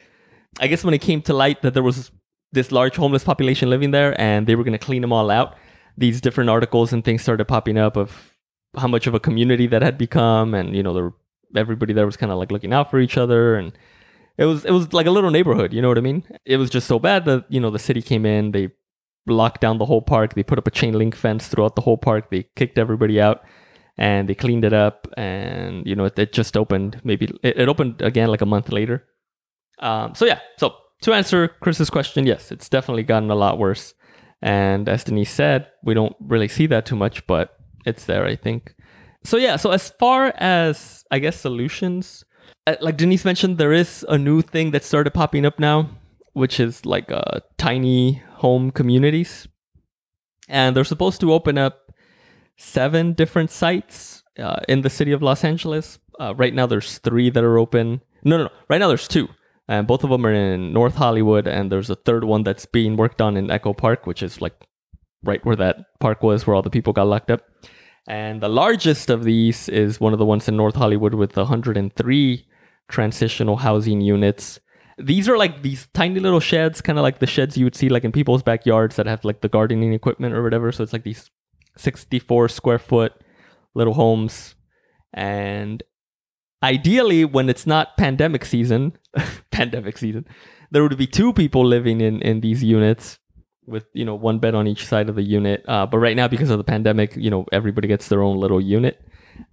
I 0.60 0.68
guess 0.68 0.84
when 0.84 0.94
it 0.94 1.00
came 1.10 1.22
to 1.22 1.34
light 1.34 1.62
that 1.62 1.74
there 1.74 1.84
was 1.92 2.12
this 2.52 2.70
large 2.72 2.98
homeless 2.98 3.24
population 3.24 3.70
living 3.70 3.92
there 3.92 4.12
and 4.20 4.46
they 4.46 4.56
were 4.56 4.66
going 4.66 4.78
to 4.80 4.86
clean 4.86 5.04
them 5.04 5.14
all 5.14 5.30
out, 5.32 5.56
these 5.98 6.20
different 6.20 6.50
articles 6.50 6.92
and 6.92 7.06
things 7.06 7.22
started 7.22 7.46
popping 7.46 7.78
up 7.78 7.96
of 7.96 8.36
how 8.76 8.90
much 8.90 9.08
of 9.08 9.14
a 9.14 9.22
community 9.22 9.68
that 9.68 9.82
had 9.82 9.98
become. 9.98 10.54
And, 10.54 10.76
you 10.76 10.84
know, 10.84 10.94
there, 10.94 11.14
everybody 11.56 11.94
there 11.94 12.06
was 12.06 12.18
kind 12.18 12.32
of 12.34 12.38
like 12.40 12.52
looking 12.52 12.74
out 12.74 12.92
for 12.92 13.00
each 13.00 13.18
other. 13.18 13.56
And 13.56 13.72
it 14.38 14.46
was, 14.46 14.66
it 14.66 14.72
was 14.72 14.94
like 14.94 15.08
a 15.08 15.12
little 15.12 15.32
neighborhood, 15.32 15.74
you 15.74 15.82
know 15.82 15.88
what 15.88 15.98
I 15.98 16.02
mean? 16.02 16.24
It 16.46 16.58
was 16.58 16.70
just 16.70 16.88
so 16.88 17.00
bad 17.00 17.26
that, 17.26 17.46
you 17.50 17.60
know, 17.60 17.72
the 17.72 17.80
city 17.80 18.02
came 18.02 18.26
in, 18.26 18.52
they 18.52 18.70
locked 19.26 19.62
down 19.62 19.78
the 19.78 19.86
whole 19.86 20.02
park, 20.02 20.36
they 20.36 20.44
put 20.44 20.58
up 20.58 20.68
a 20.68 20.72
chain 20.72 20.94
link 20.94 21.16
fence 21.16 21.48
throughout 21.48 21.76
the 21.76 21.82
whole 21.82 21.98
park, 21.98 22.30
they 22.30 22.44
kicked 22.56 22.78
everybody 22.78 23.20
out 23.20 23.42
and 23.98 24.30
they 24.30 24.36
cleaned 24.36 24.64
it 24.64 24.74
up 24.74 25.08
and 25.18 25.86
you 25.88 25.96
know 25.96 26.06
it, 26.06 26.18
it 26.20 26.32
just 26.32 26.56
opened 26.56 27.02
maybe 27.04 27.26
it, 27.44 27.58
it 27.60 27.70
opened 27.70 28.02
again 28.02 28.30
like 28.30 28.42
a 28.42 28.46
month 28.46 28.72
later 28.72 29.04
um, 29.80 30.14
so 30.14 30.26
yeah 30.26 30.40
so 30.58 30.76
to 31.02 31.14
answer 31.14 31.48
chris's 31.62 31.90
question 31.90 32.26
yes 32.26 32.52
it's 32.52 32.70
definitely 32.70 33.04
gotten 33.04 33.32
a 33.32 33.36
lot 33.36 33.58
worse 33.58 33.94
and 34.42 34.88
as 34.88 35.04
denise 35.04 35.32
said 35.32 35.68
we 35.84 35.94
don't 35.94 36.16
really 36.20 36.48
see 36.48 36.68
that 36.68 36.86
too 36.86 36.96
much 36.96 37.26
but 37.28 37.58
it's 37.86 38.06
there 38.06 38.26
i 38.26 38.36
think 38.36 38.76
so 39.24 39.38
yeah 39.38 39.56
so 39.56 39.72
as 39.72 39.90
far 39.90 40.34
as 40.38 41.04
i 41.12 41.20
guess 41.20 41.40
solutions 41.40 42.24
like 42.82 42.98
denise 42.98 43.26
mentioned 43.26 43.58
there 43.58 43.74
is 43.74 44.06
a 44.10 44.18
new 44.18 44.42
thing 44.42 44.72
that 44.72 44.84
started 44.84 45.12
popping 45.12 45.46
up 45.46 45.60
now 45.60 45.90
which 46.34 46.60
is 46.60 46.86
like 46.86 47.12
uh, 47.12 47.40
tiny 47.58 48.22
home 48.36 48.72
communities 48.72 49.48
and 50.48 50.76
they're 50.76 50.84
supposed 50.84 51.20
to 51.22 51.34
open 51.34 51.58
up 51.58 51.92
seven 52.58 53.14
different 53.14 53.52
sites 53.52 54.24
uh, 54.40 54.60
in 54.68 54.82
the 54.82 54.90
city 54.90 55.12
of 55.12 55.22
Los 55.22 55.44
Angeles. 55.44 56.00
Uh, 56.20 56.34
right 56.36 56.54
now, 56.54 56.66
there's 56.66 56.98
three 57.00 57.30
that 57.30 57.44
are 57.44 57.58
open. 57.58 58.02
No, 58.24 58.38
no, 58.38 58.46
no. 58.46 58.50
Right 58.70 58.80
now, 58.80 58.88
there's 58.88 59.08
two, 59.08 59.30
and 59.68 59.88
both 59.88 60.04
of 60.04 60.10
them 60.10 60.26
are 60.26 60.34
in 60.34 60.74
North 60.74 60.96
Hollywood. 60.96 61.48
And 61.48 61.72
there's 61.72 61.90
a 61.90 61.96
third 61.96 62.24
one 62.24 62.44
that's 62.44 62.66
being 62.66 62.98
worked 62.98 63.22
on 63.22 63.38
in 63.38 63.52
Echo 63.52 63.74
Park, 63.74 64.08
which 64.08 64.24
is 64.24 64.42
like 64.42 64.68
right 65.24 65.44
where 65.46 65.56
that 65.56 66.00
park 66.00 66.24
was, 66.24 66.46
where 66.46 66.56
all 66.56 66.62
the 66.62 66.70
people 66.70 66.94
got 66.94 67.08
locked 67.08 67.32
up. 67.32 67.42
And 68.08 68.42
the 68.42 68.50
largest 68.50 69.10
of 69.10 69.26
these 69.26 69.68
is 69.68 70.00
one 70.00 70.14
of 70.14 70.20
the 70.20 70.26
ones 70.26 70.48
in 70.48 70.56
North 70.56 70.76
Hollywood 70.76 71.14
with 71.14 71.36
103 71.36 72.48
transitional 72.88 73.58
housing 73.58 74.00
units. 74.00 74.60
These 74.98 75.28
are 75.28 75.38
like 75.38 75.62
these 75.62 75.88
tiny 75.94 76.20
little 76.22 76.40
sheds, 76.40 76.82
kind 76.82 76.98
of 76.98 77.04
like 77.04 77.20
the 77.20 77.28
sheds 77.28 77.58
you 77.58 77.66
would 77.66 77.76
see 77.76 77.90
like 77.90 78.06
in 78.06 78.14
people's 78.14 78.44
backyards 78.44 78.96
that 78.96 79.08
have 79.08 79.26
like 79.26 79.42
the 79.42 79.50
gardening 79.50 79.94
equipment 79.94 80.34
or 80.34 80.42
whatever. 80.42 80.72
So 80.72 80.84
it's 80.84 80.94
like 80.94 81.04
these 81.04 81.30
64 81.76 82.48
square 82.48 82.80
foot 82.80 83.14
little 83.76 83.94
homes. 83.94 84.56
And 85.14 85.84
ideally, 86.64 87.26
when 87.26 87.50
it's 87.50 87.68
not 87.68 87.98
pandemic 87.98 88.46
season, 88.46 88.94
pandemic 89.52 89.98
season, 89.98 90.26
there 90.72 90.82
would 90.82 90.98
be 90.98 91.08
two 91.08 91.34
people 91.34 91.66
living 91.66 92.00
in, 92.00 92.22
in 92.22 92.40
these 92.40 92.64
units 92.64 93.20
with, 93.68 93.86
you 93.94 94.06
know, 94.06 94.16
one 94.16 94.40
bed 94.40 94.56
on 94.56 94.68
each 94.68 94.86
side 94.86 95.10
of 95.10 95.16
the 95.16 95.22
unit. 95.22 95.64
Uh, 95.68 95.86
but 95.86 96.00
right 96.00 96.16
now, 96.16 96.28
because 96.28 96.50
of 96.50 96.58
the 96.58 96.64
pandemic, 96.64 97.16
you 97.16 97.30
know, 97.30 97.46
everybody 97.52 97.88
gets 97.88 98.08
their 98.08 98.22
own 98.22 98.38
little 98.38 98.62
unit. 98.62 99.02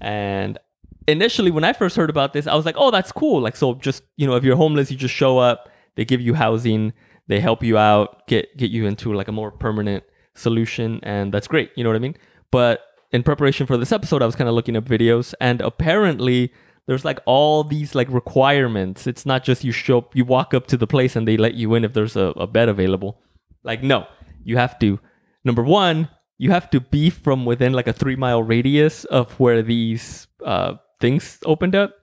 And 0.00 0.58
initially, 1.06 1.50
when 1.50 1.64
I 1.64 1.72
first 1.72 1.96
heard 1.96 2.10
about 2.10 2.32
this, 2.32 2.46
I 2.46 2.54
was 2.54 2.64
like, 2.64 2.76
oh, 2.78 2.90
that's 2.90 3.12
cool. 3.12 3.40
Like, 3.40 3.56
so 3.56 3.74
just, 3.74 4.02
you 4.16 4.26
know, 4.26 4.36
if 4.36 4.44
you're 4.44 4.56
homeless, 4.56 4.90
you 4.90 4.96
just 4.96 5.14
show 5.14 5.38
up, 5.38 5.68
they 5.96 6.04
give 6.04 6.20
you 6.20 6.34
housing, 6.34 6.92
they 7.26 7.40
help 7.40 7.62
you 7.62 7.76
out, 7.76 8.26
get, 8.26 8.56
get 8.56 8.70
you 8.70 8.86
into 8.86 9.12
like 9.12 9.28
a 9.28 9.32
more 9.32 9.50
permanent 9.50 10.04
solution. 10.34 11.00
And 11.02 11.32
that's 11.32 11.48
great. 11.48 11.70
You 11.74 11.84
know 11.84 11.90
what 11.90 11.96
I 11.96 12.00
mean? 12.00 12.16
But 12.50 12.80
in 13.10 13.22
preparation 13.22 13.66
for 13.66 13.76
this 13.76 13.92
episode, 13.92 14.22
I 14.22 14.26
was 14.26 14.36
kind 14.36 14.48
of 14.48 14.54
looking 14.54 14.76
up 14.76 14.84
videos, 14.84 15.34
and 15.40 15.60
apparently 15.60 16.52
there's 16.86 17.04
like 17.04 17.20
all 17.26 17.64
these 17.64 17.94
like 17.94 18.08
requirements. 18.10 19.06
It's 19.06 19.24
not 19.24 19.44
just 19.44 19.64
you 19.64 19.72
show 19.72 19.98
up, 19.98 20.16
you 20.16 20.24
walk 20.24 20.52
up 20.52 20.66
to 20.68 20.76
the 20.76 20.86
place 20.86 21.16
and 21.16 21.26
they 21.26 21.36
let 21.36 21.54
you 21.54 21.74
in 21.74 21.84
if 21.84 21.92
there's 21.94 22.16
a, 22.16 22.32
a 22.36 22.46
bed 22.46 22.68
available. 22.68 23.20
Like, 23.64 23.82
no, 23.82 24.06
you 24.44 24.56
have 24.56 24.78
to, 24.80 25.00
number 25.44 25.62
one, 25.62 26.08
you 26.38 26.50
have 26.50 26.70
to 26.70 26.80
be 26.80 27.10
from 27.10 27.44
within 27.44 27.72
like 27.72 27.86
a 27.86 27.92
three 27.92 28.16
mile 28.16 28.42
radius 28.42 29.04
of 29.06 29.32
where 29.40 29.62
these 29.62 30.26
uh, 30.44 30.74
things 31.00 31.38
opened 31.44 31.74
up. 31.74 31.94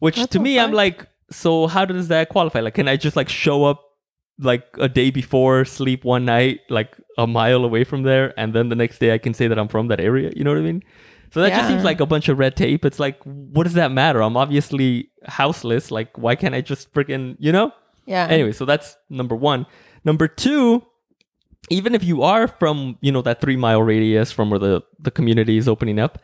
Which 0.00 0.16
That's 0.16 0.32
to 0.32 0.40
me, 0.40 0.58
I'm 0.58 0.72
like, 0.72 1.06
so 1.30 1.66
how 1.66 1.84
does 1.84 2.08
that 2.08 2.28
qualify? 2.28 2.60
Like, 2.60 2.74
can 2.74 2.88
I 2.88 2.96
just 2.96 3.16
like 3.16 3.28
show 3.28 3.64
up 3.64 3.82
like 4.38 4.64
a 4.78 4.88
day 4.88 5.10
before, 5.10 5.64
sleep 5.64 6.04
one 6.04 6.24
night, 6.24 6.60
like 6.68 6.96
a 7.16 7.26
mile 7.26 7.64
away 7.64 7.84
from 7.84 8.02
there, 8.02 8.38
and 8.38 8.52
then 8.52 8.68
the 8.68 8.74
next 8.74 8.98
day 8.98 9.14
I 9.14 9.18
can 9.18 9.32
say 9.32 9.46
that 9.46 9.58
I'm 9.58 9.68
from 9.68 9.88
that 9.88 10.00
area? 10.00 10.32
You 10.34 10.44
know 10.44 10.50
what 10.50 10.58
I 10.58 10.62
mean? 10.62 10.82
So 11.32 11.40
that 11.40 11.50
just 11.50 11.68
seems 11.68 11.82
like 11.82 12.00
a 12.00 12.06
bunch 12.06 12.28
of 12.28 12.38
red 12.38 12.54
tape. 12.54 12.84
It's 12.84 13.00
like, 13.00 13.20
what 13.24 13.64
does 13.64 13.72
that 13.74 13.90
matter? 13.90 14.22
I'm 14.22 14.36
obviously 14.36 15.10
houseless. 15.26 15.90
Like, 15.90 16.16
why 16.16 16.36
can't 16.36 16.54
I 16.54 16.60
just 16.60 16.92
freaking, 16.92 17.36
you 17.40 17.50
know? 17.50 17.72
Yeah. 18.06 18.28
Anyway, 18.28 18.52
so 18.52 18.64
that's 18.64 18.96
number 19.10 19.34
one. 19.34 19.66
Number 20.04 20.28
two, 20.28 20.84
even 21.70 21.94
if 21.94 22.04
you 22.04 22.22
are 22.22 22.46
from, 22.48 22.98
you 23.00 23.12
know, 23.12 23.22
that 23.22 23.40
three 23.40 23.56
mile 23.56 23.82
radius 23.82 24.32
from 24.32 24.50
where 24.50 24.58
the, 24.58 24.82
the 24.98 25.10
community 25.10 25.56
is 25.56 25.68
opening 25.68 25.98
up, 25.98 26.18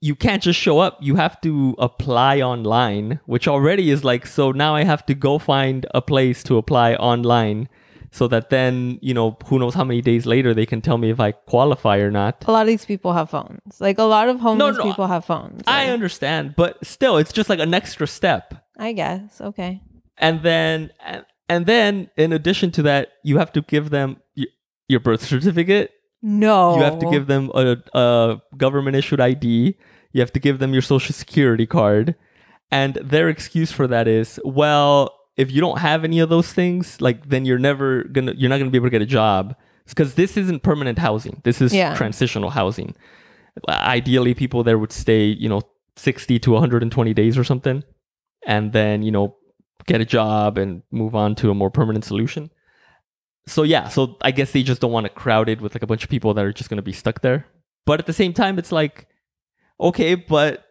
you 0.00 0.14
can't 0.14 0.42
just 0.42 0.58
show 0.58 0.78
up. 0.78 0.96
You 1.00 1.16
have 1.16 1.40
to 1.42 1.74
apply 1.78 2.40
online, 2.40 3.20
which 3.26 3.46
already 3.46 3.90
is 3.90 4.02
like, 4.04 4.26
so 4.26 4.50
now 4.50 4.74
I 4.74 4.84
have 4.84 5.04
to 5.06 5.14
go 5.14 5.38
find 5.38 5.84
a 5.94 6.00
place 6.00 6.42
to 6.44 6.56
apply 6.56 6.94
online 6.94 7.68
so 8.10 8.26
that 8.28 8.50
then, 8.50 8.98
you 9.02 9.14
know, 9.14 9.36
who 9.44 9.58
knows 9.58 9.74
how 9.74 9.84
many 9.84 10.00
days 10.00 10.26
later 10.26 10.52
they 10.54 10.66
can 10.66 10.80
tell 10.80 10.98
me 10.98 11.10
if 11.10 11.20
I 11.20 11.32
qualify 11.32 11.98
or 11.98 12.10
not. 12.10 12.42
a 12.48 12.50
lot 12.50 12.62
of 12.62 12.66
these 12.66 12.84
people 12.84 13.12
have 13.12 13.30
phones. 13.30 13.60
Like 13.78 13.98
a 13.98 14.04
lot 14.04 14.28
of 14.28 14.40
homeless 14.40 14.78
no, 14.78 14.82
people 14.82 15.06
have 15.06 15.24
phones. 15.24 15.62
I 15.66 15.84
Like, 15.84 15.92
understand, 15.92 16.54
but 16.56 16.84
still, 16.84 17.18
it's 17.18 17.32
just 17.32 17.48
like 17.48 17.60
an 17.60 17.72
extra 17.74 18.06
step. 18.06 18.54
I 18.78 18.92
guess. 18.92 19.40
Okay. 19.40 19.82
and 20.16 20.42
then 20.42 20.90
and, 21.04 21.24
and 21.50 21.66
then 21.66 22.08
in 22.16 22.32
addition 22.32 22.70
to 22.76 22.82
that 22.82 23.04
you 23.28 23.34
have 23.38 23.52
to 23.56 23.60
give 23.62 23.90
them 23.90 24.08
y- 24.36 24.46
your 24.88 25.00
birth 25.00 25.22
certificate. 25.32 25.90
No. 26.22 26.76
you 26.76 26.82
have 26.82 26.98
to 26.98 27.10
give 27.10 27.26
them 27.32 27.50
a, 27.54 27.76
a 27.94 28.40
government 28.56 28.94
issued 28.96 29.20
id 29.20 29.46
you 30.12 30.20
have 30.24 30.32
to 30.36 30.40
give 30.46 30.58
them 30.58 30.72
your 30.76 30.82
social 30.82 31.14
security 31.14 31.66
card. 31.66 32.14
And 32.70 32.94
their 32.96 33.28
excuse 33.28 33.70
for 33.72 33.86
that 33.94 34.06
is 34.08 34.38
well 34.44 35.14
if 35.36 35.50
you 35.52 35.60
don't 35.60 35.78
have 35.78 36.04
any 36.04 36.18
of 36.24 36.28
those 36.28 36.52
things 36.52 37.00
like 37.00 37.28
then 37.32 37.44
you're 37.46 37.64
never 37.70 38.04
gonna 38.04 38.34
you're 38.36 38.50
not 38.52 38.58
gonna 38.58 38.70
be 38.76 38.80
able 38.82 38.86
to 38.92 38.96
get 38.98 39.02
a 39.02 39.06
job. 39.20 39.54
Because 39.86 40.14
this 40.14 40.36
isn't 40.36 40.62
permanent 40.62 40.98
housing. 40.98 41.40
This 41.44 41.60
is 41.60 41.72
Yeah. 41.74 41.94
transitional 41.96 42.50
housing. 42.50 42.94
Ideally 43.68 44.34
people 44.34 44.62
there 44.62 44.78
would 44.78 44.92
stay 44.92 45.24
you 45.26 45.48
know 45.48 45.62
60 45.96 46.38
to 46.38 46.50
120 46.52 47.14
days 47.14 47.36
or 47.38 47.44
something. 47.44 47.82
And 48.46 48.72
then 48.72 49.02
you 49.02 49.10
know 49.10 49.36
get 49.86 50.00
a 50.00 50.04
job 50.04 50.58
and 50.58 50.82
move 50.90 51.14
on 51.14 51.34
to 51.36 51.50
a 51.50 51.54
more 51.54 51.70
permanent 51.70 52.04
solution. 52.04 52.50
So 53.46 53.62
yeah 53.62 53.88
so 53.88 54.16
i 54.22 54.30
guess 54.30 54.52
they 54.52 54.62
just 54.62 54.80
don't 54.80 54.92
want 54.92 55.06
to 55.06 55.10
crowd 55.10 55.48
it 55.48 55.60
with 55.60 55.74
like 55.74 55.82
a 55.82 55.86
bunch 55.86 56.04
of 56.04 56.10
people 56.10 56.34
that 56.34 56.44
are 56.44 56.52
just 56.52 56.70
going 56.70 56.76
to 56.76 56.82
be 56.82 56.92
stuck 56.92 57.20
there. 57.20 57.46
But 57.86 58.00
at 58.00 58.06
the 58.06 58.12
same 58.12 58.32
time 58.32 58.58
it's 58.58 58.72
like 58.72 59.08
okay 59.80 60.14
but 60.14 60.64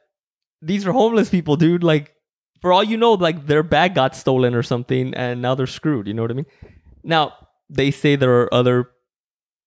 these 0.61 0.85
are 0.85 0.91
homeless 0.91 1.29
people 1.29 1.55
dude. 1.55 1.83
Like 1.83 2.15
for 2.61 2.71
all 2.71 2.83
you 2.83 2.97
know 2.97 3.13
like 3.13 3.47
their 3.47 3.63
bag 3.63 3.95
got 3.95 4.15
stolen 4.15 4.53
or 4.53 4.63
something 4.63 5.13
and 5.13 5.41
now 5.41 5.55
they're 5.55 5.67
screwed 5.67 6.07
you 6.07 6.13
know 6.13 6.21
what 6.21 6.31
i 6.31 6.35
mean? 6.35 6.45
Now 7.03 7.33
they 7.69 7.91
say 7.91 8.15
there 8.15 8.41
are 8.41 8.53
other 8.53 8.89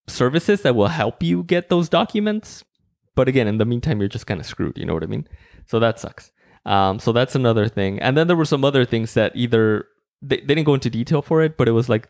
services 0.08 0.62
that 0.62 0.74
will 0.74 0.88
help 0.88 1.22
you 1.22 1.44
get 1.44 1.68
those 1.68 1.88
documents 1.88 2.64
but 3.14 3.28
again 3.28 3.46
in 3.46 3.58
the 3.58 3.64
meantime 3.64 4.00
you're 4.00 4.08
just 4.08 4.26
kind 4.26 4.40
of 4.40 4.46
screwed 4.46 4.76
you 4.76 4.84
know 4.84 4.94
what 4.94 5.04
i 5.04 5.06
mean? 5.06 5.28
So 5.66 5.78
that 5.78 6.00
sucks 6.00 6.31
um, 6.64 6.98
so 6.98 7.12
that's 7.12 7.34
another 7.34 7.68
thing. 7.68 7.98
And 7.98 8.16
then 8.16 8.26
there 8.26 8.36
were 8.36 8.44
some 8.44 8.64
other 8.64 8.84
things 8.84 9.14
that 9.14 9.32
either 9.34 9.86
they, 10.22 10.38
they 10.40 10.54
didn't 10.54 10.64
go 10.64 10.74
into 10.74 10.88
detail 10.88 11.20
for 11.20 11.42
it 11.42 11.56
but 11.56 11.68
it 11.68 11.72
was 11.72 11.88
like 11.88 12.08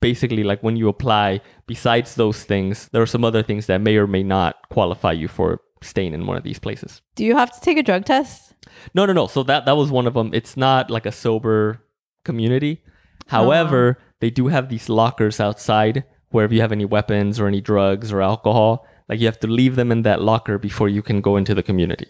basically 0.00 0.42
like 0.42 0.62
when 0.62 0.76
you 0.76 0.88
apply 0.88 1.40
besides 1.66 2.16
those 2.16 2.42
things 2.42 2.88
there 2.92 3.02
are 3.02 3.06
some 3.06 3.24
other 3.24 3.42
things 3.42 3.66
that 3.66 3.80
may 3.80 3.96
or 3.96 4.06
may 4.06 4.22
not 4.22 4.56
qualify 4.70 5.12
you 5.12 5.28
for 5.28 5.60
staying 5.82 6.14
in 6.14 6.26
one 6.26 6.36
of 6.36 6.42
these 6.42 6.58
places. 6.58 7.02
Do 7.14 7.24
you 7.24 7.36
have 7.36 7.52
to 7.52 7.60
take 7.60 7.76
a 7.78 7.82
drug 7.82 8.04
test? 8.04 8.54
no 8.94 9.04
no 9.04 9.12
no. 9.12 9.26
So 9.26 9.42
that 9.44 9.66
that 9.66 9.76
was 9.76 9.90
one 9.90 10.06
of 10.06 10.14
them 10.14 10.32
it's 10.32 10.56
not 10.56 10.90
like 10.90 11.06
a 11.06 11.12
sober 11.12 11.82
community. 12.24 12.82
However 13.28 13.98
they 14.20 14.30
do 14.30 14.48
have 14.48 14.68
these 14.68 14.88
lockers 14.88 15.40
outside 15.40 16.04
where 16.30 16.44
if 16.44 16.52
you 16.52 16.60
have 16.60 16.72
any 16.72 16.84
weapons 16.84 17.38
or 17.38 17.46
any 17.46 17.60
drugs 17.60 18.12
or 18.12 18.22
alcohol 18.22 18.86
like 19.08 19.20
you 19.20 19.26
have 19.26 19.40
to 19.40 19.46
leave 19.46 19.76
them 19.76 19.92
in 19.92 20.02
that 20.02 20.22
locker 20.22 20.58
before 20.58 20.88
you 20.88 21.02
can 21.02 21.20
go 21.20 21.36
into 21.36 21.54
the 21.54 21.62
community 21.62 22.06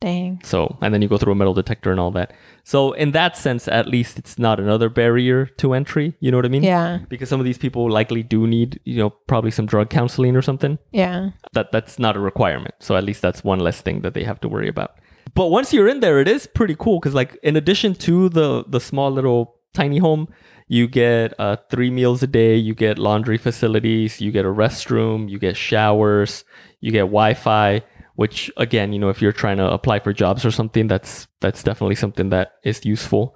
Dang. 0.00 0.40
so, 0.42 0.78
and 0.80 0.94
then 0.94 1.02
you 1.02 1.08
go 1.08 1.18
through 1.18 1.32
a 1.32 1.36
metal 1.36 1.52
detector 1.52 1.90
and 1.90 2.00
all 2.00 2.10
that. 2.12 2.32
So, 2.64 2.92
in 2.92 3.10
that 3.12 3.36
sense, 3.36 3.68
at 3.68 3.86
least 3.86 4.18
it's 4.18 4.38
not 4.38 4.58
another 4.58 4.88
barrier 4.88 5.44
to 5.58 5.74
entry. 5.74 6.14
You 6.20 6.30
know 6.30 6.38
what 6.38 6.46
I 6.46 6.48
mean? 6.48 6.62
Yeah. 6.62 7.00
Because 7.10 7.28
some 7.28 7.38
of 7.38 7.44
these 7.44 7.58
people 7.58 7.90
likely 7.90 8.22
do 8.22 8.46
need, 8.46 8.80
you 8.84 8.96
know, 8.96 9.10
probably 9.10 9.50
some 9.50 9.66
drug 9.66 9.90
counseling 9.90 10.36
or 10.36 10.42
something. 10.42 10.78
Yeah. 10.92 11.30
That 11.52 11.70
that's 11.70 11.98
not 11.98 12.16
a 12.16 12.20
requirement. 12.20 12.74
So 12.78 12.96
at 12.96 13.04
least 13.04 13.20
that's 13.20 13.44
one 13.44 13.60
less 13.60 13.82
thing 13.82 14.00
that 14.00 14.14
they 14.14 14.24
have 14.24 14.40
to 14.40 14.48
worry 14.48 14.68
about. 14.68 14.92
but 15.34 15.48
once 15.48 15.72
you're 15.74 15.86
in 15.88 16.00
there, 16.00 16.18
it 16.18 16.28
is 16.28 16.46
pretty 16.46 16.74
cool 16.78 16.98
because 16.98 17.14
like 17.14 17.38
in 17.42 17.56
addition 17.56 17.94
to 18.06 18.28
the 18.30 18.64
the 18.66 18.80
small 18.80 19.10
little 19.10 19.56
tiny 19.74 19.98
home, 19.98 20.28
you 20.66 20.86
get 20.88 21.34
uh, 21.38 21.56
three 21.70 21.90
meals 21.90 22.22
a 22.22 22.26
day, 22.26 22.56
you 22.56 22.74
get 22.74 22.98
laundry 22.98 23.36
facilities, 23.38 24.20
you 24.20 24.32
get 24.32 24.44
a 24.44 24.48
restroom, 24.48 25.28
you 25.28 25.38
get 25.38 25.56
showers, 25.56 26.44
you 26.80 26.90
get 26.90 27.02
Wi-Fi. 27.02 27.82
Which 28.20 28.50
again, 28.58 28.92
you 28.92 28.98
know, 28.98 29.08
if 29.08 29.22
you're 29.22 29.32
trying 29.44 29.56
to 29.56 29.68
apply 29.78 30.00
for 30.00 30.12
jobs 30.12 30.44
or 30.44 30.50
something, 30.50 30.86
that's 30.88 31.26
that's 31.40 31.62
definitely 31.62 31.94
something 32.04 32.28
that 32.30 32.52
is 32.70 32.84
useful. 32.84 33.34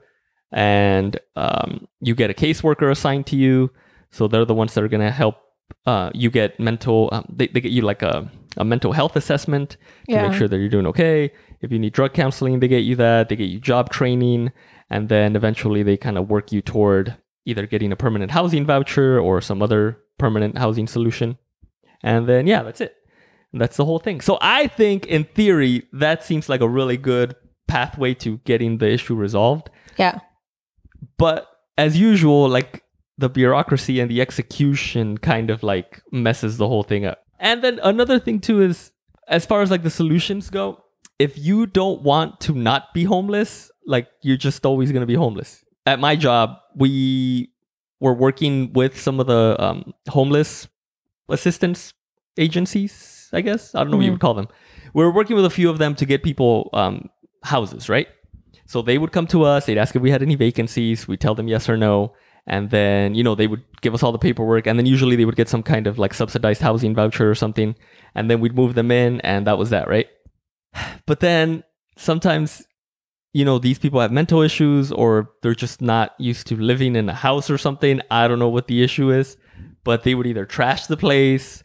And 0.53 1.19
um, 1.37 1.89
you 2.01 2.15
get 2.15 2.29
a 2.31 2.35
caseworker 2.35 2.91
assigned 2.91 3.27
to 3.29 3.37
you, 3.45 3.71
so 4.11 4.29
they're 4.29 4.45
the 4.45 4.55
ones 4.63 4.75
that 4.75 4.85
are 4.85 4.89
gonna 4.89 5.11
help. 5.11 5.37
Uh, 5.87 6.11
you 6.15 6.31
get 6.31 6.61
mental. 6.61 7.09
Um, 7.13 7.25
they, 7.39 7.47
they 7.49 7.61
get 7.63 7.73
you 7.73 7.83
like 7.83 8.03
a 8.03 8.31
a 8.59 8.65
mental 8.65 8.93
health 8.93 9.17
assessment 9.17 9.71
to 9.71 9.79
Yeah. 10.15 10.29
make 10.29 10.37
sure 10.39 10.49
that 10.49 10.59
you're 10.59 10.69
doing 10.77 10.87
okay. 10.87 11.33
If 11.63 11.73
you 11.73 11.79
need 11.79 11.93
drug 11.95 12.13
counseling, 12.13 12.61
they 12.61 12.69
get 12.69 12.85
you 12.85 12.95
that. 12.97 13.29
They 13.31 13.37
get 13.37 13.49
you 13.49 13.59
job 13.61 13.89
training, 13.91 14.53
and 14.91 15.09
then 15.09 15.35
eventually 15.35 15.83
they 15.83 15.97
kind 15.97 16.19
of 16.19 16.29
work 16.29 16.53
you 16.53 16.61
toward 16.61 17.17
either 17.47 17.67
getting 17.67 17.91
a 17.91 17.97
permanent 17.97 18.31
housing 18.33 18.65
voucher 18.67 19.19
or 19.19 19.41
some 19.41 19.63
other 19.63 19.99
permanent 20.19 20.59
housing 20.59 20.87
solution. 20.87 21.39
And 22.03 22.29
then 22.29 22.47
yeah, 22.47 22.63
that's 22.63 22.83
it. 22.83 22.95
That's 23.59 23.77
the 23.77 23.85
whole 23.85 23.99
thing. 23.99 24.21
So 24.21 24.39
I 24.41 24.67
think 24.67 25.07
in 25.07 25.25
theory 25.25 25.87
that 25.93 26.25
seems 26.25 26.49
like 26.49 26.61
a 26.61 26.69
really 26.69 26.97
good 26.97 27.37
pathway 27.69 28.15
to 28.15 28.39
getting 28.39 28.79
the 28.79 28.91
issue 28.91 29.15
resolved. 29.15 29.71
Yeah. 29.97 30.21
But 31.19 31.47
as 31.79 31.99
usual, 31.99 32.49
like 32.49 32.83
the 33.17 33.29
bureaucracy 33.29 34.01
and 34.01 34.11
the 34.11 34.21
execution 34.21 35.19
kind 35.19 35.51
of 35.51 35.63
like 35.63 36.03
messes 36.11 36.57
the 36.57 36.69
whole 36.69 36.83
thing 36.83 37.05
up. 37.05 37.25
And 37.39 37.63
then 37.63 37.79
another 37.83 38.19
thing 38.19 38.41
too 38.41 38.61
is 38.63 38.93
as 39.29 39.47
far 39.47 39.63
as 39.63 39.71
like 39.71 39.83
the 39.83 39.91
solutions 39.91 40.51
go, 40.51 40.83
if 41.19 41.39
you 41.39 41.67
don't 41.67 42.03
want 42.03 42.41
to 42.41 42.53
not 42.53 42.93
be 42.93 43.05
homeless, 43.05 43.71
like 43.87 44.09
you're 44.23 44.37
just 44.37 44.67
always 44.67 44.91
going 44.91 45.03
to 45.03 45.07
be 45.07 45.15
homeless. 45.15 45.65
At 45.87 46.01
my 46.01 46.17
job, 46.17 46.57
we 46.75 47.53
were 48.01 48.15
working 48.15 48.73
with 48.73 49.01
some 49.01 49.21
of 49.21 49.27
the 49.27 49.57
um, 49.59 49.95
homeless 50.09 50.67
assistance 51.29 51.93
agencies, 52.37 52.93
I 53.35 53.41
guess. 53.41 53.75
I 53.75 53.81
don't 53.81 53.91
know 53.91 53.97
what 53.97 54.07
you 54.07 54.13
would 54.13 54.21
call 54.21 54.35
them. 54.35 54.49
We 54.95 55.05
were 55.05 55.13
working 55.13 55.37
with 55.37 55.45
a 55.45 55.51
few 55.51 55.69
of 55.71 55.79
them 55.79 55.95
to 55.97 56.07
get 56.07 56.23
people 56.23 56.71
um, 56.73 57.11
houses, 57.43 57.89
right? 57.89 58.09
So 58.67 58.81
they 58.81 58.97
would 58.99 59.13
come 59.13 59.27
to 59.29 59.45
us, 59.45 59.67
they'd 59.67 59.79
ask 59.79 59.95
if 59.95 60.03
we 60.03 60.11
had 60.11 60.23
any 60.23 60.37
vacancies, 60.37 61.07
we'd 61.07 61.21
tell 61.21 61.35
them 61.35 61.49
yes 61.49 61.69
or 61.69 61.77
no. 61.77 62.15
And 62.47 62.71
then, 62.71 63.15
you 63.15 63.25
know, 63.25 63.35
they 63.35 63.47
would 63.47 63.63
give 63.81 63.95
us 63.95 64.03
all 64.03 64.13
the 64.13 64.19
paperwork. 64.19 64.67
And 64.67 64.79
then 64.79 64.87
usually 64.87 65.17
they 65.17 65.25
would 65.25 65.37
get 65.37 65.49
some 65.49 65.63
kind 65.63 65.87
of 65.87 65.99
like 65.99 66.15
subsidized 66.15 66.61
housing 66.61 66.95
voucher 66.95 67.31
or 67.31 67.35
something. 67.35 67.75
And 68.15 68.31
then 68.31 68.41
we'd 68.41 68.55
move 68.55 68.75
them 68.75 68.91
in, 68.91 69.21
and 69.23 69.47
that 69.47 69.59
was 69.59 69.71
that, 69.71 69.89
right? 69.89 70.09
But 71.07 71.21
then 71.21 71.65
sometimes, 71.97 72.63
you 73.33 73.45
know, 73.45 73.59
these 73.59 73.79
people 73.79 74.01
have 74.01 74.13
mental 74.13 74.41
issues 74.41 74.93
or 74.93 75.31
they're 75.43 75.55
just 75.55 75.83
not 75.83 76.15
used 76.19 76.47
to 76.47 76.57
living 76.57 76.97
in 76.97 77.09
a 77.09 77.15
house 77.15 77.51
or 77.51 77.59
something. 77.59 78.01
I 78.11 78.29
don't 78.29 78.39
know 78.39 78.49
what 78.49 78.69
the 78.69 78.83
issue 78.83 79.11
is, 79.11 79.37
but 79.83 80.03
they 80.03 80.15
would 80.15 80.27
either 80.27 80.47
trash 80.47 80.87
the 80.87 80.97
place 80.97 81.64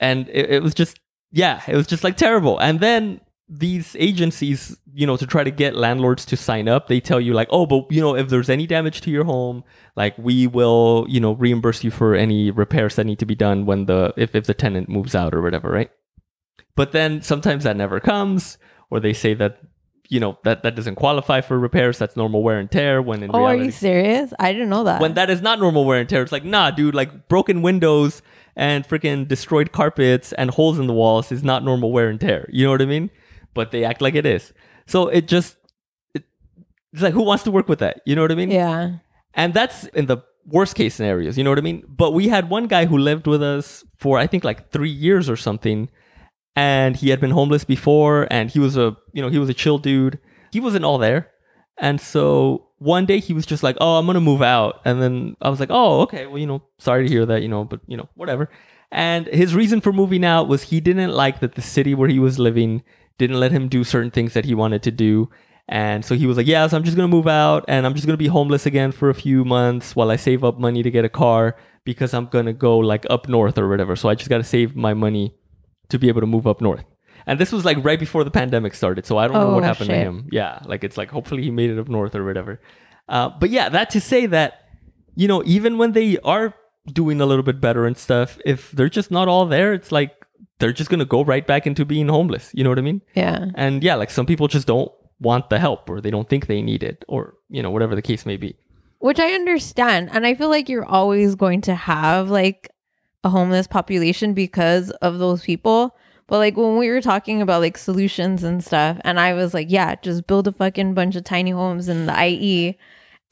and 0.00 0.28
it, 0.30 0.50
it 0.50 0.62
was 0.62 0.74
just, 0.74 0.98
yeah, 1.30 1.62
it 1.68 1.76
was 1.76 1.86
just 1.86 2.02
like 2.02 2.16
terrible. 2.16 2.58
And 2.58 2.80
then 2.80 3.20
these 3.48 3.96
agencies, 3.98 4.78
you 4.94 5.06
know, 5.06 5.16
to 5.16 5.26
try 5.26 5.42
to 5.44 5.50
get 5.50 5.74
landlords 5.74 6.24
to 6.26 6.36
sign 6.36 6.68
up, 6.68 6.88
they 6.88 7.00
tell 7.00 7.20
you 7.20 7.34
like, 7.34 7.48
oh, 7.50 7.66
but 7.66 7.90
you 7.90 8.00
know, 8.00 8.16
if 8.16 8.28
there's 8.28 8.48
any 8.48 8.66
damage 8.66 9.00
to 9.02 9.10
your 9.10 9.24
home, 9.24 9.64
like 9.96 10.16
we 10.18 10.46
will, 10.46 11.04
you 11.08 11.20
know, 11.20 11.32
reimburse 11.32 11.84
you 11.84 11.90
for 11.90 12.14
any 12.14 12.50
repairs 12.50 12.94
that 12.96 13.04
need 13.04 13.18
to 13.18 13.26
be 13.26 13.34
done 13.34 13.66
when 13.66 13.86
the 13.86 14.12
if, 14.16 14.34
if 14.34 14.46
the 14.46 14.54
tenant 14.54 14.88
moves 14.88 15.14
out 15.14 15.34
or 15.34 15.42
whatever, 15.42 15.70
right? 15.70 15.90
But 16.76 16.92
then 16.92 17.22
sometimes 17.22 17.64
that 17.64 17.76
never 17.76 18.00
comes, 18.00 18.56
or 18.88 19.00
they 19.00 19.12
say 19.12 19.34
that, 19.34 19.60
you 20.08 20.20
know, 20.20 20.38
that 20.44 20.62
that 20.62 20.76
doesn't 20.76 20.94
qualify 20.94 21.40
for 21.40 21.58
repairs. 21.58 21.98
That's 21.98 22.16
normal 22.16 22.42
wear 22.42 22.58
and 22.58 22.70
tear. 22.70 23.02
When 23.02 23.22
in 23.22 23.30
Oh, 23.34 23.44
are 23.44 23.56
you 23.56 23.70
serious? 23.72 24.32
I 24.38 24.52
didn't 24.52 24.70
know 24.70 24.84
that. 24.84 25.00
when 25.00 25.14
that 25.14 25.28
is 25.28 25.42
not 25.42 25.58
normal 25.58 25.84
wear 25.84 25.98
and 26.00 26.08
tear, 26.08 26.22
it's 26.22 26.32
like, 26.32 26.44
nah, 26.44 26.70
dude, 26.70 26.94
like 26.94 27.28
broken 27.28 27.62
windows 27.62 28.22
and 28.56 28.86
freaking 28.86 29.26
destroyed 29.26 29.72
carpets 29.72 30.32
and 30.34 30.50
holes 30.50 30.78
in 30.78 30.86
the 30.86 30.92
walls 30.92 31.32
is 31.32 31.42
not 31.42 31.64
normal 31.64 31.92
wear 31.92 32.08
and 32.08 32.20
tear. 32.20 32.48
You 32.52 32.64
know 32.64 32.72
what 32.72 32.82
I 32.82 32.86
mean? 32.86 33.10
But 33.54 33.70
they 33.70 33.84
act 33.84 34.00
like 34.00 34.14
it 34.14 34.26
is. 34.26 34.52
So 34.86 35.08
it 35.08 35.26
just, 35.26 35.56
it, 36.14 36.24
it's 36.92 37.02
like, 37.02 37.14
who 37.14 37.22
wants 37.22 37.44
to 37.44 37.50
work 37.50 37.68
with 37.68 37.78
that? 37.80 38.00
You 38.04 38.16
know 38.16 38.22
what 38.22 38.32
I 38.32 38.34
mean? 38.34 38.50
yeah. 38.50 38.96
And 39.34 39.54
that's 39.54 39.84
in 39.84 40.06
the 40.06 40.18
worst 40.44 40.74
case 40.74 40.96
scenarios. 40.96 41.38
You 41.38 41.44
know 41.44 41.50
what 41.50 41.58
I 41.58 41.62
mean? 41.62 41.84
But 41.88 42.12
we 42.12 42.28
had 42.28 42.50
one 42.50 42.66
guy 42.66 42.86
who 42.86 42.98
lived 42.98 43.26
with 43.26 43.42
us 43.42 43.84
for, 43.96 44.18
I 44.18 44.26
think, 44.26 44.42
like 44.42 44.70
three 44.70 44.90
years 44.90 45.30
or 45.30 45.36
something. 45.36 45.88
And 46.56 46.96
he 46.96 47.10
had 47.10 47.20
been 47.20 47.30
homeless 47.30 47.64
before 47.64 48.26
and 48.30 48.50
he 48.50 48.58
was 48.58 48.76
a, 48.76 48.96
you 49.12 49.22
know, 49.22 49.28
he 49.28 49.38
was 49.38 49.48
a 49.48 49.54
chill 49.54 49.78
dude. 49.78 50.18
He 50.52 50.58
wasn't 50.58 50.84
all 50.84 50.98
there. 50.98 51.30
And 51.78 52.00
so 52.00 52.69
one 52.80 53.06
day 53.06 53.20
he 53.20 53.32
was 53.32 53.46
just 53.46 53.62
like, 53.62 53.76
"Oh, 53.80 53.98
I'm 53.98 54.06
gonna 54.06 54.20
move 54.20 54.42
out," 54.42 54.80
and 54.84 55.00
then 55.00 55.36
I 55.40 55.48
was 55.50 55.60
like, 55.60 55.70
"Oh, 55.70 56.00
okay. 56.02 56.26
Well, 56.26 56.38
you 56.38 56.46
know, 56.46 56.62
sorry 56.78 57.06
to 57.06 57.12
hear 57.12 57.24
that. 57.26 57.42
You 57.42 57.48
know, 57.48 57.64
but 57.64 57.80
you 57.86 57.96
know, 57.96 58.08
whatever." 58.16 58.50
And 58.90 59.26
his 59.28 59.54
reason 59.54 59.80
for 59.80 59.92
moving 59.92 60.24
out 60.24 60.48
was 60.48 60.64
he 60.64 60.80
didn't 60.80 61.12
like 61.12 61.40
that 61.40 61.54
the 61.54 61.62
city 61.62 61.94
where 61.94 62.08
he 62.08 62.18
was 62.18 62.38
living 62.38 62.82
didn't 63.18 63.38
let 63.38 63.52
him 63.52 63.68
do 63.68 63.84
certain 63.84 64.10
things 64.10 64.34
that 64.34 64.46
he 64.46 64.54
wanted 64.54 64.82
to 64.82 64.90
do. 64.90 65.28
And 65.68 66.04
so 66.04 66.16
he 66.16 66.26
was 66.26 66.36
like, 66.36 66.48
"Yeah, 66.48 66.66
so 66.66 66.76
I'm 66.76 66.82
just 66.82 66.96
gonna 66.96 67.06
move 67.06 67.28
out, 67.28 67.64
and 67.68 67.86
I'm 67.86 67.94
just 67.94 68.06
gonna 68.06 68.16
be 68.16 68.26
homeless 68.26 68.66
again 68.66 68.90
for 68.90 69.08
a 69.10 69.14
few 69.14 69.44
months 69.44 69.94
while 69.94 70.10
I 70.10 70.16
save 70.16 70.42
up 70.42 70.58
money 70.58 70.82
to 70.82 70.90
get 70.90 71.04
a 71.04 71.08
car 71.08 71.56
because 71.84 72.12
I'm 72.14 72.26
gonna 72.26 72.52
go 72.52 72.78
like 72.78 73.06
up 73.08 73.28
north 73.28 73.56
or 73.58 73.68
whatever. 73.68 73.94
So 73.94 74.08
I 74.08 74.14
just 74.16 74.30
gotta 74.30 74.42
save 74.42 74.74
my 74.74 74.94
money 74.94 75.34
to 75.90 75.98
be 75.98 76.08
able 76.08 76.22
to 76.22 76.26
move 76.26 76.46
up 76.46 76.60
north." 76.60 76.84
And 77.30 77.38
this 77.38 77.52
was 77.52 77.64
like 77.64 77.78
right 77.84 77.98
before 78.06 78.24
the 78.24 78.30
pandemic 78.30 78.74
started, 78.74 79.06
so 79.06 79.16
I 79.16 79.28
don't 79.28 79.36
know 79.36 79.54
what 79.54 79.62
Oh, 79.62 79.66
happened 79.66 79.90
to 79.90 79.96
him. 79.96 80.28
Yeah, 80.32 80.58
like 80.72 80.82
it's 80.84 80.96
like 80.96 81.10
hopefully 81.10 81.42
he 81.44 81.50
made 81.52 81.70
it 81.70 81.78
up 81.78 81.88
north 81.88 82.14
or 82.14 82.24
whatever. 82.24 82.60
Uh, 83.08 83.28
but 83.40 83.50
yeah, 83.50 83.68
that 83.68 83.90
to 83.90 84.00
say 84.00 84.26
that 84.26 84.50
you 85.14 85.28
know 85.28 85.40
even 85.46 85.78
when 85.78 85.92
they 85.92 86.18
are 86.24 86.54
doing 86.92 87.20
a 87.20 87.26
little 87.26 87.44
bit 87.44 87.60
better 87.60 87.86
and 87.86 87.96
stuff, 87.96 88.38
if 88.44 88.72
they're 88.72 88.88
just 89.00 89.10
not 89.12 89.28
all 89.28 89.46
there, 89.46 89.72
it's 89.72 89.92
like 89.92 90.12
they're 90.58 90.72
just 90.72 90.90
gonna 90.90 91.04
go 91.04 91.22
right 91.24 91.46
back 91.46 91.66
into 91.68 91.84
being 91.84 92.08
homeless. 92.08 92.50
You 92.52 92.64
know 92.64 92.70
what 92.70 92.78
I 92.78 92.82
mean? 92.82 93.00
Yeah. 93.14 93.46
And 93.54 93.82
yeah, 93.84 93.94
like 93.94 94.10
some 94.10 94.26
people 94.26 94.48
just 94.48 94.66
don't 94.66 94.90
want 95.20 95.50
the 95.50 95.58
help 95.60 95.88
or 95.88 96.00
they 96.00 96.10
don't 96.10 96.28
think 96.28 96.46
they 96.48 96.62
need 96.62 96.82
it 96.82 97.04
or 97.06 97.34
you 97.48 97.62
know 97.62 97.70
whatever 97.70 97.94
the 97.94 98.02
case 98.02 98.26
may 98.26 98.36
be. 98.36 98.56
Which 98.98 99.20
I 99.20 99.32
understand. 99.34 100.10
And 100.12 100.26
I 100.26 100.34
feel 100.34 100.48
like 100.50 100.68
you're 100.68 100.84
always 100.84 101.34
going 101.36 101.60
to 101.62 101.74
have 101.76 102.28
like 102.28 102.70
a 103.22 103.28
homeless 103.30 103.66
population 103.66 104.34
because 104.34 104.90
of 105.00 105.18
those 105.20 105.42
people. 105.44 105.94
But 106.30 106.38
like 106.38 106.56
when 106.56 106.78
we 106.78 106.88
were 106.88 107.02
talking 107.02 107.42
about 107.42 107.60
like 107.60 107.76
solutions 107.76 108.42
and 108.44 108.64
stuff, 108.64 108.98
and 109.04 109.20
I 109.20 109.34
was 109.34 109.52
like, 109.52 109.66
yeah, 109.68 109.96
just 109.96 110.26
build 110.28 110.46
a 110.48 110.52
fucking 110.52 110.94
bunch 110.94 111.16
of 111.16 111.24
tiny 111.24 111.50
homes 111.50 111.88
in 111.88 112.06
the 112.06 112.24
IE 112.24 112.78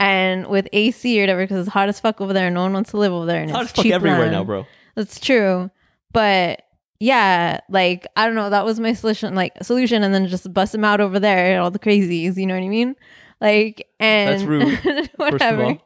and 0.01 0.49
with 0.49 0.67
AC 0.73 1.19
or 1.19 1.23
whatever, 1.23 1.45
because 1.45 1.67
it's 1.67 1.73
hot 1.73 1.89
as 1.89 2.01
fuck 2.01 2.21
over 2.21 2.33
there. 2.33 2.47
and 2.49 2.55
No 2.57 2.63
one 2.63 2.73
wants 2.73 2.91
to 2.91 2.97
live 2.97 3.13
over 3.13 3.25
there. 3.25 3.41
And 3.41 3.51
It's 3.51 3.57
hot 3.57 3.63
it's 3.71 3.79
as 3.79 3.85
fuck 3.85 3.93
everywhere 3.93 4.19
land. 4.23 4.33
now, 4.33 4.45
bro. 4.45 4.67
That's 4.97 5.21
true. 5.21 5.71
But 6.13 6.63
yeah, 7.01 7.61
like 7.69 8.05
I 8.17 8.27
don't 8.27 8.35
know, 8.35 8.51
that 8.51 8.65
was 8.65 8.81
my 8.81 8.93
solution 8.93 9.35
like 9.37 9.53
solution 9.63 10.03
and 10.03 10.13
then 10.13 10.27
just 10.27 10.53
bust 10.53 10.73
them 10.73 10.85
out 10.85 11.01
over 11.01 11.21
there, 11.21 11.61
all 11.61 11.71
the 11.71 11.79
crazies, 11.79 12.37
you 12.37 12.47
know 12.47 12.55
what 12.55 12.65
I 12.65 12.69
mean? 12.69 12.97
Like 13.41 13.87
and 14.01 14.41
That's 14.41 14.43
rude, 14.43 15.11
whatever. 15.17 15.79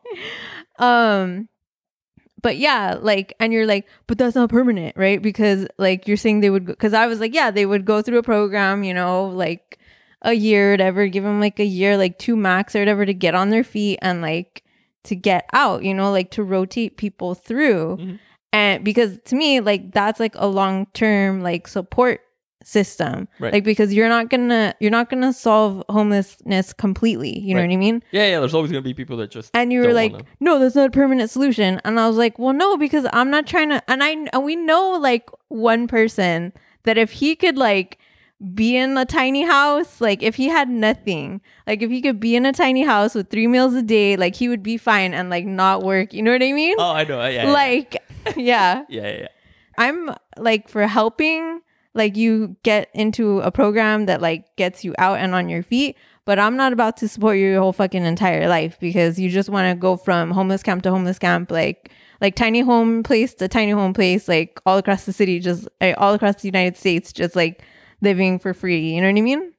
Um 0.78 1.50
but 2.42 2.58
yeah, 2.58 2.98
like 3.00 3.34
and 3.40 3.52
you're 3.52 3.66
like, 3.66 3.86
but 4.06 4.18
that's 4.18 4.34
not 4.34 4.50
permanent, 4.50 4.96
right? 4.96 5.22
Because 5.22 5.66
like 5.78 6.06
you're 6.06 6.16
saying 6.16 6.40
they 6.40 6.50
would 6.50 6.66
because 6.66 6.92
I 6.92 7.06
was 7.06 7.20
like, 7.20 7.34
yeah, 7.34 7.50
they 7.50 7.66
would 7.66 7.84
go 7.84 8.02
through 8.02 8.18
a 8.18 8.22
program, 8.22 8.84
you 8.84 8.92
know, 8.92 9.26
like 9.26 9.78
a 10.22 10.34
year, 10.34 10.72
whatever, 10.72 11.06
give 11.06 11.24
them 11.24 11.40
like 11.40 11.58
a 11.58 11.64
year, 11.64 11.96
like 11.96 12.18
two 12.18 12.36
max 12.36 12.76
or 12.76 12.80
whatever 12.80 13.06
to 13.06 13.14
get 13.14 13.34
on 13.34 13.50
their 13.50 13.64
feet 13.64 13.98
and 14.02 14.20
like 14.22 14.62
to 15.04 15.16
get 15.16 15.48
out, 15.52 15.82
you 15.82 15.94
know, 15.94 16.10
like 16.12 16.30
to 16.32 16.42
rotate 16.42 16.96
people 16.96 17.34
through. 17.34 17.96
Mhm. 18.00 18.18
And 18.52 18.84
because 18.84 19.18
to 19.26 19.34
me, 19.36 19.60
like 19.60 19.92
that's 19.92 20.20
like 20.20 20.34
a 20.36 20.46
long 20.46 20.86
term 20.94 21.42
like 21.42 21.66
support 21.66 22.20
system. 22.64 23.28
Right. 23.38 23.52
Like 23.52 23.64
because 23.64 23.92
you're 23.92 24.08
not 24.08 24.30
gonna 24.30 24.74
you're 24.80 24.90
not 24.90 25.10
gonna 25.10 25.32
solve 25.32 25.82
homelessness 25.88 26.72
completely. 26.72 27.38
You 27.38 27.54
know 27.54 27.62
what 27.62 27.70
I 27.70 27.76
mean? 27.76 28.02
Yeah, 28.10 28.26
yeah. 28.28 28.40
There's 28.40 28.54
always 28.54 28.70
gonna 28.70 28.82
be 28.82 28.94
people 28.94 29.16
that 29.18 29.30
just 29.30 29.50
And 29.54 29.72
you 29.72 29.80
were 29.80 29.92
like, 29.92 30.12
wanna- 30.12 30.24
no, 30.40 30.58
that's 30.58 30.74
not 30.74 30.88
a 30.88 30.90
permanent 30.90 31.30
solution. 31.30 31.80
And 31.84 31.98
I 31.98 32.06
was 32.08 32.16
like, 32.16 32.38
well, 32.38 32.52
no, 32.52 32.76
because 32.76 33.06
I'm 33.12 33.30
not 33.30 33.46
trying 33.46 33.70
to. 33.70 33.82
And 33.90 34.02
I 34.02 34.16
and 34.32 34.44
we 34.44 34.56
know 34.56 34.92
like 34.92 35.28
one 35.48 35.86
person 35.86 36.52
that 36.84 36.98
if 36.98 37.12
he 37.12 37.36
could 37.36 37.56
like 37.58 37.98
be 38.54 38.76
in 38.76 38.96
a 38.98 39.04
tiny 39.04 39.44
house, 39.44 40.00
like 40.00 40.22
if 40.22 40.34
he 40.34 40.48
had 40.48 40.68
nothing, 40.68 41.40
like 41.66 41.80
if 41.80 41.90
he 41.90 42.02
could 42.02 42.18
be 42.18 42.34
in 42.34 42.44
a 42.44 42.52
tiny 42.52 42.82
house 42.82 43.14
with 43.14 43.30
three 43.30 43.46
meals 43.46 43.74
a 43.74 43.82
day, 43.82 44.16
like 44.16 44.34
he 44.34 44.48
would 44.48 44.62
be 44.64 44.76
fine 44.76 45.14
and 45.14 45.30
like 45.30 45.46
not 45.46 45.82
work. 45.82 46.12
You 46.12 46.22
know 46.22 46.32
what 46.32 46.42
I 46.42 46.52
mean? 46.52 46.74
Oh, 46.78 46.92
I 46.92 47.04
know. 47.04 47.24
Yeah. 47.26 47.52
like, 47.52 47.96
yeah. 48.36 48.82
yeah, 48.88 49.02
yeah, 49.02 49.18
yeah. 49.20 49.28
I'm 49.78 50.10
like 50.36 50.68
for 50.68 50.86
helping 50.86 51.60
like 51.94 52.16
you 52.16 52.56
get 52.62 52.88
into 52.94 53.40
a 53.40 53.50
program 53.50 54.06
that 54.06 54.20
like 54.20 54.54
gets 54.56 54.84
you 54.84 54.94
out 54.98 55.18
and 55.18 55.34
on 55.34 55.48
your 55.48 55.62
feet 55.62 55.96
but 56.24 56.38
i'm 56.38 56.56
not 56.56 56.72
about 56.72 56.96
to 56.96 57.08
support 57.08 57.36
you 57.36 57.46
your 57.46 57.60
whole 57.60 57.72
fucking 57.72 58.04
entire 58.04 58.48
life 58.48 58.78
because 58.80 59.18
you 59.18 59.28
just 59.28 59.48
want 59.48 59.70
to 59.70 59.78
go 59.78 59.96
from 59.96 60.30
homeless 60.30 60.62
camp 60.62 60.82
to 60.82 60.90
homeless 60.90 61.18
camp 61.18 61.50
like 61.50 61.90
like 62.20 62.34
tiny 62.34 62.60
home 62.60 63.02
place 63.02 63.34
to 63.34 63.48
tiny 63.48 63.72
home 63.72 63.92
place 63.92 64.28
like 64.28 64.60
all 64.64 64.78
across 64.78 65.04
the 65.04 65.12
city 65.12 65.38
just 65.40 65.68
eh, 65.80 65.94
all 65.98 66.14
across 66.14 66.36
the 66.42 66.48
united 66.48 66.76
states 66.76 67.12
just 67.12 67.36
like 67.36 67.62
living 68.02 68.38
for 68.38 68.52
free. 68.52 68.94
You 68.94 69.00
know 69.00 69.08
what 69.08 69.18
i 69.18 69.22
mean? 69.22 69.52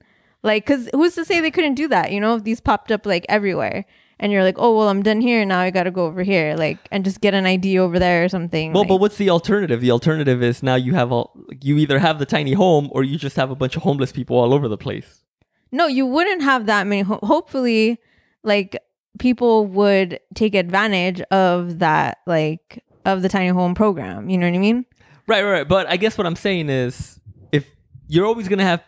Like, 0.44 0.66
cause 0.66 0.90
who's 0.94 1.16
to 1.16 1.26
say 1.26 1.40
they 1.40 1.50
couldn't 1.50 1.76
do 1.76 1.88
that? 1.88 2.12
You 2.12 2.20
know, 2.20 2.36
if 2.36 2.44
these 2.44 2.60
popped 2.60 2.92
up 2.92 3.06
like 3.06 3.26
everywhere, 3.30 3.86
and 4.20 4.32
you're 4.32 4.44
like, 4.44 4.56
oh 4.58 4.76
well, 4.78 4.90
I'm 4.90 5.04
done 5.04 5.22
here. 5.22 5.44
Now 5.46 5.60
I 5.60 5.70
got 5.72 5.84
to 5.84 5.92
go 5.92 6.06
over 6.06 6.24
here, 6.24 6.56
like, 6.56 6.78
and 6.92 7.04
just 7.04 7.22
get 7.22 7.34
an 7.34 7.46
ID 7.46 7.80
over 7.80 8.00
there 8.00 8.24
or 8.24 8.30
something. 8.30 8.74
Well, 8.74 8.84
like- 8.84 8.90
but 8.90 8.98
what's 8.98 9.18
the 9.18 9.30
alternative? 9.30 9.82
The 9.82 9.92
alternative 9.92 10.42
is 10.44 10.64
now 10.64 10.76
you 10.76 10.94
have 10.94 11.12
all 11.12 11.36
you 11.62 11.78
either 11.78 12.00
have 12.00 12.20
the 12.20 12.26
tiny 12.26 12.54
home 12.54 12.90
or 12.92 13.04
you 13.04 13.18
just 13.18 13.36
have 13.36 13.52
a 13.52 13.56
bunch 13.56 13.76
of 13.76 13.84
homeless 13.84 14.12
people 14.12 14.38
all 14.38 14.54
over 14.54 14.68
the 14.68 14.78
place. 14.78 15.24
No, 15.72 15.88
you 15.88 16.06
wouldn't 16.06 16.44
have 16.44 16.66
that 16.68 16.86
many. 16.88 17.02
Ho- 17.02 17.20
hopefully, 17.24 18.00
like 18.44 18.78
people 19.20 19.66
would 19.68 20.20
take 20.36 20.56
advantage 20.56 21.22
of 21.32 21.80
that, 21.80 22.20
like 22.28 22.84
of 23.06 23.22
the 23.22 23.30
tiny 23.30 23.50
home 23.50 23.76
program. 23.76 24.30
You 24.30 24.38
know 24.38 24.48
what 24.50 24.56
I 24.56 24.60
mean? 24.60 24.86
Right, 25.28 25.44
right, 25.44 25.52
right. 25.52 25.68
But 25.68 25.88
I 25.88 25.98
guess 25.98 26.18
what 26.18 26.28
I'm 26.28 26.36
saying 26.36 26.70
is 26.70 27.20
if 27.52 27.66
you're 28.08 28.26
always 28.26 28.48
going 28.48 28.60
to 28.60 28.66
have 28.66 28.82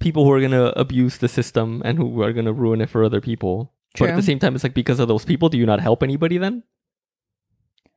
people 0.00 0.24
who 0.24 0.32
are 0.32 0.40
going 0.40 0.50
to 0.52 0.78
abuse 0.78 1.18
the 1.18 1.28
system 1.28 1.80
and 1.84 1.96
who 1.96 2.22
are 2.22 2.32
going 2.32 2.44
to 2.46 2.52
ruin 2.52 2.80
it 2.80 2.90
for 2.90 3.04
other 3.04 3.20
people. 3.20 3.72
But 3.98 4.10
at 4.10 4.16
the 4.16 4.22
same 4.22 4.38
time, 4.38 4.54
it's 4.54 4.64
like 4.64 4.74
because 4.74 5.00
of 5.00 5.08
those 5.08 5.24
people, 5.24 5.48
do 5.48 5.58
you 5.58 5.66
not 5.66 5.80
help 5.80 6.02
anybody 6.02 6.38
then? 6.38 6.62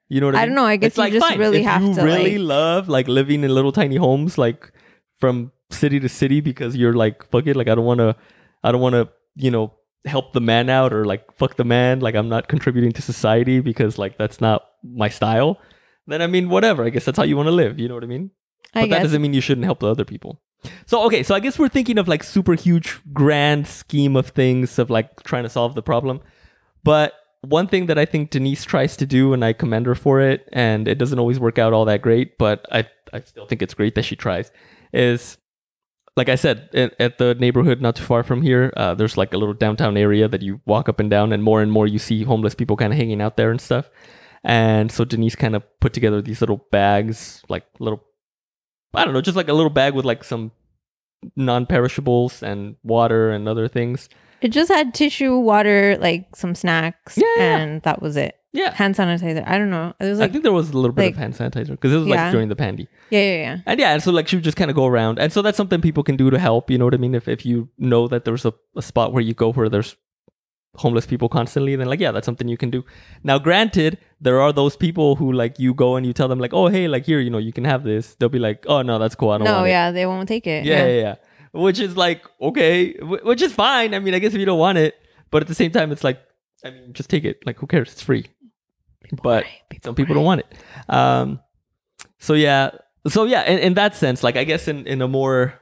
You 0.08 0.22
know 0.22 0.28
what 0.28 0.36
I, 0.36 0.40
I 0.40 0.42
mean? 0.42 0.50
don't 0.50 0.56
know. 0.56 0.66
I 0.66 0.76
guess 0.76 0.90
It's 0.90 0.98
you 0.98 1.04
like, 1.04 1.14
just 1.14 1.28
fine, 1.28 1.40
really 1.40 1.60
if 1.60 1.66
have 1.66 1.82
you 1.82 1.96
to, 1.96 2.04
really 2.04 2.38
like- 2.38 2.48
love 2.48 2.90
like 2.90 3.08
living 3.08 3.44
in 3.44 3.54
little 3.54 3.72
tiny 3.72 3.96
homes, 3.96 4.38
like 4.38 4.72
from 5.18 5.52
city 5.72 6.00
to 6.00 6.10
city, 6.10 6.42
because 6.42 6.76
you're 6.76 6.94
like 6.94 7.24
fuck 7.32 7.48
it, 7.48 7.56
like 7.56 7.68
I 7.68 7.76
don't 7.76 7.86
want 7.86 8.00
to, 8.00 8.16
I 8.64 8.72
don't 8.72 8.82
want 8.82 8.94
to, 8.94 9.10
you 9.36 9.50
know, 9.52 9.74
help 10.06 10.34
the 10.34 10.42
man 10.42 10.70
out 10.70 10.94
or 10.94 11.06
like 11.06 11.32
fuck 11.34 11.56
the 11.56 11.64
man, 11.64 12.02
like 12.02 12.14
I'm 12.16 12.30
not 12.30 12.48
contributing 12.48 12.92
to 12.92 13.02
society 13.02 13.62
because 13.62 13.98
like 13.98 14.18
that's 14.18 14.40
not 14.40 14.66
my 14.84 15.10
style. 15.10 15.60
Then 16.08 16.22
I 16.22 16.28
mean, 16.28 16.50
whatever. 16.50 16.84
I 16.84 16.90
guess 16.90 17.06
that's 17.06 17.18
how 17.18 17.24
you 17.24 17.36
want 17.38 17.48
to 17.48 17.52
live. 17.52 17.80
You 17.80 17.88
know 17.88 17.96
what 17.96 18.04
I 18.04 18.08
mean? 18.08 18.30
I 18.76 18.82
but 18.82 18.90
that 18.92 19.02
doesn't 19.04 19.22
mean 19.22 19.34
you 19.34 19.42
shouldn't 19.42 19.66
help 19.66 19.80
the 19.80 19.88
other 19.88 20.06
people. 20.06 20.42
So 20.86 21.04
okay, 21.06 21.24
so 21.24 21.36
I 21.36 21.40
guess 21.40 21.58
we're 21.58 21.70
thinking 21.70 21.98
of 21.98 22.08
like 22.08 22.24
super 22.24 22.54
huge 22.54 23.00
grand 23.14 23.68
scheme 23.68 24.16
of 24.16 24.28
things 24.28 24.80
of 24.80 24.90
like 24.90 25.24
trying 25.24 25.44
to 25.44 25.50
solve 25.50 25.76
the 25.76 25.82
problem. 25.84 26.22
But 26.84 27.14
one 27.42 27.68
thing 27.68 27.86
that 27.88 27.98
I 27.98 28.06
think 28.06 28.32
Denise 28.32 28.64
tries 28.66 28.98
to 28.98 29.06
do, 29.06 29.34
and 29.34 29.44
I 29.46 29.54
commend 29.54 29.86
her 29.86 29.96
for 29.96 30.20
it, 30.20 30.48
and 30.52 30.88
it 30.88 30.98
doesn't 30.98 31.20
always 31.20 31.40
work 31.40 31.58
out 31.60 31.74
all 31.74 31.86
that 31.86 32.02
great, 32.02 32.38
but 32.38 32.66
I 32.72 32.88
I 33.14 33.22
still 33.22 33.46
think 33.46 33.62
it's 33.62 33.74
great 33.74 33.96
that 33.96 34.06
she 34.06 34.16
tries, 34.16 34.52
is 34.94 35.38
like 36.18 36.30
I 36.30 36.36
said, 36.36 36.70
at, 37.00 37.18
the 37.18 37.36
neighborhood 37.36 37.82
not 37.82 37.98
too 37.98 38.04
far 38.04 38.24
from 38.24 38.42
here, 38.42 38.72
uh, 38.78 38.96
there's 38.96 39.18
like 39.18 39.34
a 39.34 39.38
little 39.38 39.54
downtown 39.54 39.98
area 39.98 40.30
that 40.30 40.42
you 40.42 40.62
walk 40.66 40.88
up 40.88 41.00
and 41.00 41.10
down, 41.10 41.34
and 41.34 41.44
more 41.44 41.62
and 41.62 41.72
more 41.72 41.88
you 41.88 42.00
see 42.00 42.24
homeless 42.24 42.56
people 42.56 42.78
kind 42.78 42.94
of 42.94 42.98
hanging 42.98 43.22
out 43.22 43.36
there 43.36 43.52
and 43.52 43.60
stuff. 43.60 43.90
And 44.44 44.92
so 44.92 45.04
Denise 45.04 45.36
kind 45.36 45.56
of 45.56 45.64
put 45.82 45.92
together 45.92 46.22
these 46.22 46.40
little 46.40 46.66
bags, 46.72 47.44
like 47.50 47.66
little, 47.80 48.04
I 48.96 49.06
don't 49.06 49.14
know, 49.14 49.22
just 49.22 49.38
like 49.38 49.48
a 49.50 49.54
little 49.54 49.70
bag 49.70 49.94
with 49.94 50.06
like 50.06 50.24
some 50.24 50.52
non-perishables 51.36 52.44
and 52.44 52.76
water 52.84 53.32
and 53.32 53.48
other 53.48 53.68
things. 53.68 54.10
It 54.42 54.50
just 54.50 54.70
had 54.72 54.94
tissue, 54.94 55.38
water, 55.38 55.98
like 56.00 56.36
some 56.36 56.56
snacks, 56.56 57.18
Yeah, 57.18 57.24
yeah, 57.38 57.44
yeah. 57.44 57.58
and 57.58 57.82
that 57.84 58.02
was 58.02 58.18
it. 58.18 58.36
Yeah, 58.54 58.74
Hand 58.74 58.96
sanitizer. 58.96 59.46
I 59.46 59.58
don't 59.58 59.70
know. 59.70 59.94
It 60.00 60.06
was 60.06 60.22
I 60.22 60.30
think 60.30 60.44
there 60.44 60.54
was 60.54 60.70
a 60.70 60.74
little 60.78 60.94
bit 60.94 61.02
like- 61.04 61.14
of 61.14 61.18
hand 61.18 61.34
sanitizer 61.34 61.72
because 61.72 61.92
it 61.92 61.98
was 61.98 62.08
like 62.08 62.32
during 62.32 62.48
the 62.48 62.56
pandy. 62.56 62.88
yeah, 63.10 63.20
yeah, 63.20 63.36
yeah. 63.38 63.58
And 63.66 63.80
yeah, 63.80 63.92
and 63.94 64.02
so 64.04 64.12
like 64.12 64.28
she 64.30 64.38
would 64.38 64.46
just 64.46 64.56
kind 64.56 64.70
of 64.72 64.76
go 64.76 64.86
around. 64.86 65.20
And 65.20 65.34
so 65.34 65.42
that's 65.42 65.58
something 65.58 65.82
people 65.82 66.04
can 66.04 66.16
do 66.16 66.30
to 66.30 66.40
help. 66.40 66.72
You 66.72 66.78
know 66.78 66.86
what 66.86 66.94
I 66.94 66.98
mean? 66.98 67.16
If 67.16 67.28
if 67.28 67.46
you 67.46 67.68
know 67.78 68.08
that 68.08 68.24
there's 68.24 68.46
a, 68.46 68.54
a 68.78 68.82
spot 68.82 69.12
where 69.12 69.22
you 69.22 69.34
go 69.34 69.52
where 69.52 69.68
there's 69.68 69.98
homeless 70.78 71.06
people 71.06 71.30
constantly, 71.30 71.76
then 71.76 71.88
like 71.88 72.00
yeah, 72.00 72.12
that's 72.12 72.26
something 72.26 72.48
you 72.48 72.58
can 72.58 72.70
do. 72.70 72.84
Now, 73.24 73.38
granted, 73.40 73.98
there 74.22 74.40
are 74.42 74.52
those 74.54 74.76
people 74.76 75.16
who 75.16 75.32
like 75.32 75.58
you 75.60 75.74
go 75.74 75.96
and 75.96 76.06
you 76.06 76.14
tell 76.14 76.28
them 76.28 76.40
like, 76.40 76.54
oh 76.54 76.68
hey, 76.68 76.88
like 76.88 77.06
here, 77.06 77.20
you 77.20 77.30
know, 77.30 77.38
you 77.38 77.54
can 77.54 77.66
have 77.66 77.84
this. 77.84 78.16
They'll 78.16 78.30
be 78.30 78.40
like, 78.40 78.66
oh 78.68 78.82
no, 78.82 79.00
that's 79.00 79.16
cool. 79.16 79.32
I 79.32 79.38
don't 79.38 79.46
No, 79.46 79.54
want 79.56 79.68
it. 79.68 79.72
yeah, 79.72 79.92
they 79.92 80.06
won't 80.06 80.28
take 80.28 80.48
it. 80.48 80.66
Yeah, 80.66 80.86
yeah, 80.86 81.02
yeah. 81.02 81.16
Which 81.54 81.80
is 81.80 81.96
like 81.96 82.24
okay, 82.42 82.94
wh- 82.98 83.24
which 83.26 83.42
is 83.42 83.54
fine. 83.54 83.94
I 83.94 84.00
mean, 84.00 84.14
I 84.14 84.20
guess 84.20 84.34
if 84.34 84.40
you 84.40 84.46
don't 84.46 84.60
want 84.60 84.78
it, 84.78 84.96
but 85.32 85.42
at 85.42 85.48
the 85.48 85.56
same 85.56 85.72
time, 85.72 85.92
it's 85.92 86.04
like, 86.04 86.20
I 86.64 86.70
mean, 86.72 86.94
just 86.94 87.10
take 87.10 87.24
it. 87.26 87.46
Like, 87.46 87.58
who 87.60 87.68
cares? 87.68 87.92
It's 87.92 88.02
free. 88.02 88.26
but 89.24 89.46
some 89.84 89.96
people 89.96 90.16
don't 90.16 90.26
want 90.26 90.42
it. 90.42 90.54
Um, 90.90 91.40
so 92.20 92.34
yeah, 92.34 92.72
so 93.08 93.24
yeah, 93.26 93.44
in, 93.44 93.60
in 93.60 93.74
that 93.76 93.96
sense, 93.96 94.24
like 94.24 94.36
I 94.36 94.44
guess 94.44 94.68
in 94.68 94.86
in 94.88 95.02
a 95.02 95.08
more 95.08 95.62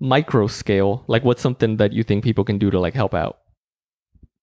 micro 0.00 0.46
scale, 0.46 1.04
like 1.06 1.24
what's 1.24 1.42
something 1.42 1.76
that 1.76 1.92
you 1.92 2.02
think 2.02 2.24
people 2.24 2.44
can 2.44 2.58
do 2.58 2.70
to 2.70 2.80
like 2.80 2.94
help 2.94 3.14
out? 3.14 3.38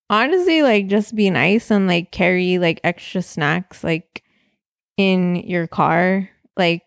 Honestly 0.09 0.61
like 0.61 0.87
just 0.87 1.15
be 1.15 1.29
nice 1.29 1.71
and 1.71 1.87
like 1.87 2.11
carry 2.11 2.57
like 2.59 2.79
extra 2.83 3.21
snacks 3.21 3.83
like 3.83 4.23
in 4.97 5.35
your 5.35 5.67
car 5.67 6.29
like 6.57 6.83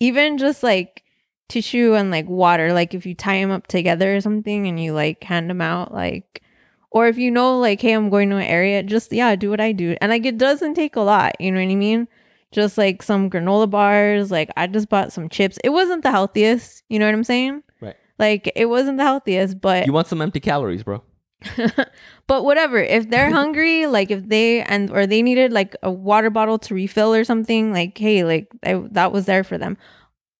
even 0.00 0.38
just 0.38 0.62
like 0.62 1.02
tissue 1.48 1.94
and 1.94 2.10
like 2.10 2.28
water 2.28 2.72
like 2.72 2.94
if 2.94 3.04
you 3.04 3.14
tie 3.14 3.40
them 3.40 3.50
up 3.50 3.66
together 3.66 4.14
or 4.16 4.20
something 4.20 4.66
and 4.66 4.80
you 4.82 4.92
like 4.92 5.22
hand 5.24 5.50
them 5.50 5.60
out 5.60 5.92
like 5.92 6.42
or 6.90 7.06
if 7.08 7.18
you 7.18 7.30
know 7.30 7.58
like 7.58 7.80
hey 7.80 7.92
i'm 7.92 8.08
going 8.08 8.30
to 8.30 8.36
an 8.36 8.42
area 8.42 8.82
just 8.82 9.12
yeah 9.12 9.34
do 9.36 9.50
what 9.50 9.60
i 9.60 9.70
do 9.72 9.96
and 10.00 10.10
like 10.10 10.24
it 10.24 10.38
doesn't 10.38 10.74
take 10.74 10.96
a 10.96 11.00
lot 11.00 11.32
you 11.40 11.50
know 11.52 11.60
what 11.60 11.70
i 11.70 11.74
mean 11.74 12.08
just 12.50 12.78
like 12.78 13.02
some 13.02 13.28
granola 13.28 13.68
bars 13.68 14.30
like 14.30 14.48
i 14.56 14.66
just 14.66 14.88
bought 14.88 15.12
some 15.12 15.28
chips 15.28 15.58
it 15.64 15.70
wasn't 15.70 16.02
the 16.02 16.10
healthiest 16.10 16.82
you 16.88 16.98
know 16.98 17.06
what 17.06 17.14
i'm 17.14 17.24
saying 17.24 17.62
Right. 17.80 17.96
like 18.18 18.50
it 18.56 18.66
wasn't 18.66 18.96
the 18.96 19.04
healthiest 19.04 19.60
but 19.60 19.86
You 19.86 19.92
want 19.92 20.06
some 20.06 20.22
empty 20.22 20.40
calories, 20.40 20.82
bro? 20.82 21.02
but 22.26 22.44
whatever 22.44 22.78
if 22.78 23.10
they're 23.10 23.30
hungry 23.40 23.86
like 23.86 24.10
if 24.10 24.28
they 24.28 24.62
and 24.62 24.90
or 24.90 25.06
they 25.06 25.22
needed 25.22 25.52
like 25.52 25.76
a 25.82 25.90
water 25.90 26.30
bottle 26.30 26.58
to 26.58 26.74
refill 26.74 27.14
or 27.14 27.24
something 27.24 27.72
like 27.72 27.96
hey 27.98 28.24
like 28.24 28.48
I, 28.62 28.82
that 28.92 29.12
was 29.12 29.26
there 29.26 29.44
for 29.44 29.58
them 29.58 29.76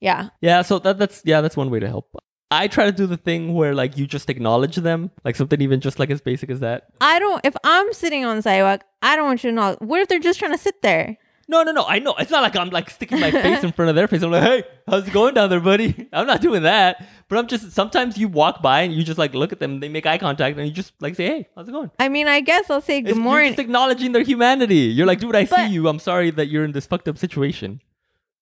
yeah 0.01 0.29
Yeah, 0.41 0.63
so 0.63 0.79
that 0.81 0.99
that's 0.99 1.23
yeah, 1.25 1.41
that's 1.41 1.57
one 1.57 1.71
way 1.71 1.81
to 1.81 1.89
help. 1.89 2.15
I 2.51 2.69
try 2.69 2.85
to 2.85 2.93
do 2.93 3.07
the 3.07 3.17
thing 3.17 3.55
where 3.55 3.75
like 3.75 3.97
you 3.97 4.07
just 4.07 4.29
acknowledge 4.29 4.77
them, 4.77 5.11
like 5.25 5.35
something 5.35 5.61
even 5.61 5.81
just 5.81 5.99
like 5.99 6.11
as 6.11 6.21
basic 6.21 6.51
as 6.51 6.61
that. 6.61 6.85
i 7.01 7.19
don't 7.19 7.41
if 7.45 7.55
i'm 7.65 7.93
sitting 7.93 8.25
on 8.25 8.37
the 8.37 8.43
sidewalk 8.43 8.83
i 9.03 9.17
don't 9.17 9.27
want 9.27 9.43
you 9.43 9.51
to 9.51 9.57
know 9.57 9.77
what 9.81 10.01
if 10.01 10.09
they're 10.09 10.19
just 10.19 10.39
trying 10.39 10.53
to 10.53 10.59
sit 10.59 10.83
there 10.83 11.17
No, 11.49 11.63
no, 11.63 11.73
no. 11.73 11.85
I 11.87 11.99
know. 11.99 12.15
It's 12.19 12.31
not 12.31 12.43
like 12.43 12.57
I'm 12.57 12.71
like 12.71 12.91
sticking 12.91 13.21
my 13.21 13.31
face 13.31 13.63
in 13.63 13.73
front 13.73 13.89
of 13.91 13.97
their 13.97 14.09
face. 14.09 14.23
I'm 14.23 14.31
like, 14.31 14.43
hey, 14.43 14.65
how's 14.89 15.07
it 15.07 15.13
going 15.13 15.35
down 15.35 15.51
there, 15.51 15.61
buddy? 15.61 16.09
I'm 16.13 16.27
not 16.27 16.41
doing 16.41 16.63
that. 16.63 17.07
But 17.29 17.39
I'm 17.39 17.47
just 17.47 17.73
sometimes 17.73 18.17
you 18.19 18.29
walk 18.29 18.63
by 18.63 18.83
and 18.83 18.93
you 18.93 19.03
just 19.05 19.19
like 19.19 19.35
look 19.35 19.53
at 19.53 19.59
them, 19.61 19.81
they 19.81 19.89
make 19.89 20.07
eye 20.07 20.19
contact, 20.19 20.57
and 20.59 20.67
you 20.67 20.73
just 20.73 20.93
like 21.01 21.15
say, 21.17 21.27
hey, 21.27 21.49
how's 21.57 21.69
it 21.69 21.73
going? 21.73 21.91
i 21.99 22.09
mean 22.09 22.29
i 22.29 22.41
guess 22.41 22.69
i'll 22.71 22.81
say 22.83 22.99
It's- 22.99 23.13
good 23.13 23.17
You're 23.17 23.25
morning 23.25 23.51
just 23.53 23.61
acknowledging 23.61 24.13
their 24.13 24.23
humanity. 24.23 24.77
You're 24.97 25.07
like, 25.07 25.21
dude, 25.21 25.35
I 25.35 25.45
see 25.45 25.69
you. 25.69 25.89
I'm 25.89 25.99
sorry 25.99 26.31
that 26.33 26.47
you're 26.49 26.65
in 26.65 26.73
this 26.73 26.87
fucked 26.87 27.09
up 27.09 27.19
situation. 27.19 27.81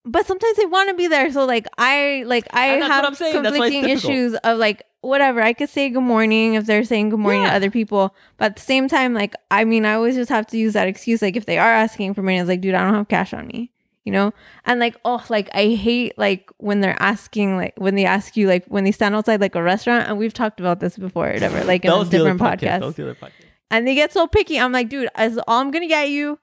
But 0.04 0.26
sometimes 0.26 0.56
they 0.56 0.66
want 0.66 0.88
to 0.88 0.94
be 0.94 1.06
there 1.06 1.30
so 1.32 1.44
like 1.44 1.66
i 1.78 2.24
like 2.26 2.46
i 2.52 2.66
And 2.68 2.82
that's 2.82 2.88
what 2.88 2.94
have 2.96 3.04
I'm 3.04 3.14
saying. 3.14 3.42
That's 3.42 3.58
why 3.58 3.66
it's 3.66 3.74
conflicting 3.74 3.90
issues 4.10 4.34
of 4.42 4.58
like 4.58 4.82
whatever 5.00 5.40
i 5.42 5.52
could 5.52 5.68
say 5.68 5.88
good 5.90 6.00
morning 6.02 6.54
if 6.54 6.66
they're 6.66 6.84
saying 6.84 7.10
good 7.10 7.18
morning 7.20 7.42
Yeah. 7.42 7.50
to 7.50 7.56
other 7.56 7.70
people 7.70 8.14
but 8.36 8.46
at 8.46 8.56
the 8.56 8.62
same 8.62 8.88
time 8.88 9.14
like 9.14 9.34
i 9.50 9.64
mean 9.64 9.84
i 9.84 9.94
always 9.94 10.14
just 10.16 10.28
have 10.30 10.46
to 10.48 10.58
use 10.58 10.72
that 10.74 10.88
excuse 10.88 11.22
like 11.22 11.36
if 11.36 11.46
they 11.46 11.58
are 11.58 11.72
asking 11.72 12.14
for 12.14 12.22
money 12.22 12.38
it's 12.38 12.48
like 12.48 12.60
dude 12.60 12.74
i 12.74 12.82
don't 12.84 12.94
have 12.94 13.08
cash 13.08 13.32
on 13.32 13.46
me 13.46 13.70
you 14.04 14.12
know 14.12 14.32
and 14.64 14.80
like 14.80 14.96
oh 15.04 15.24
like 15.28 15.48
i 15.54 15.68
hate 15.74 16.16
like 16.18 16.50
when 16.58 16.80
they're 16.80 17.00
asking 17.00 17.56
like 17.56 17.72
when 17.76 17.94
they 17.94 18.04
ask 18.04 18.36
you 18.36 18.46
like 18.48 18.64
when 18.66 18.82
they 18.84 18.92
stand 18.92 19.14
outside 19.14 19.40
like 19.40 19.54
a 19.54 19.62
restaurant 19.62 20.08
and 20.08 20.18
we've 20.18 20.34
talked 20.34 20.58
about 20.60 20.80
this 20.80 20.96
before 20.98 21.28
or 21.30 21.32
whatever 21.34 21.62
like 21.64 21.84
in 21.84 21.90
a 21.92 21.96
was 21.96 22.10
the 22.10 22.18
other 22.20 22.32
different 22.32 22.60
podcast. 22.60 22.66
podcast 22.68 22.80
That 22.80 22.86
was 22.86 22.94
the 22.96 23.02
other 23.04 23.14
podcast. 23.14 23.30
and 23.70 23.86
they 23.86 23.94
get 23.94 24.12
so 24.12 24.26
picky 24.26 24.58
i'm 24.58 24.72
like 24.72 24.88
dude 24.88 25.08
as 25.14 25.38
all 25.46 25.60
i'm 25.60 25.70
gonna 25.70 25.86
get 25.88 26.10
you 26.10 26.38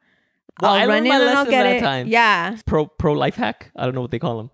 Well, 0.62 0.72
I 0.74 0.82
i'll 0.82 0.88
run 0.88 1.04
learned 1.04 1.06
in 1.08 1.10
my 1.14 1.20
and 1.30 1.38
i'll 1.38 1.46
get 1.46 1.64
that 1.64 1.76
it 1.78 1.80
time. 1.82 2.08
yeah 2.08 2.58
pro 2.66 2.86
pro 2.88 3.14
life 3.14 3.36
hack. 3.36 3.72
I 3.76 3.86
don't 3.86 3.96
know 3.96 4.02
what 4.02 4.12
they 4.12 4.20
call 4.20 4.38
them. 4.38 4.50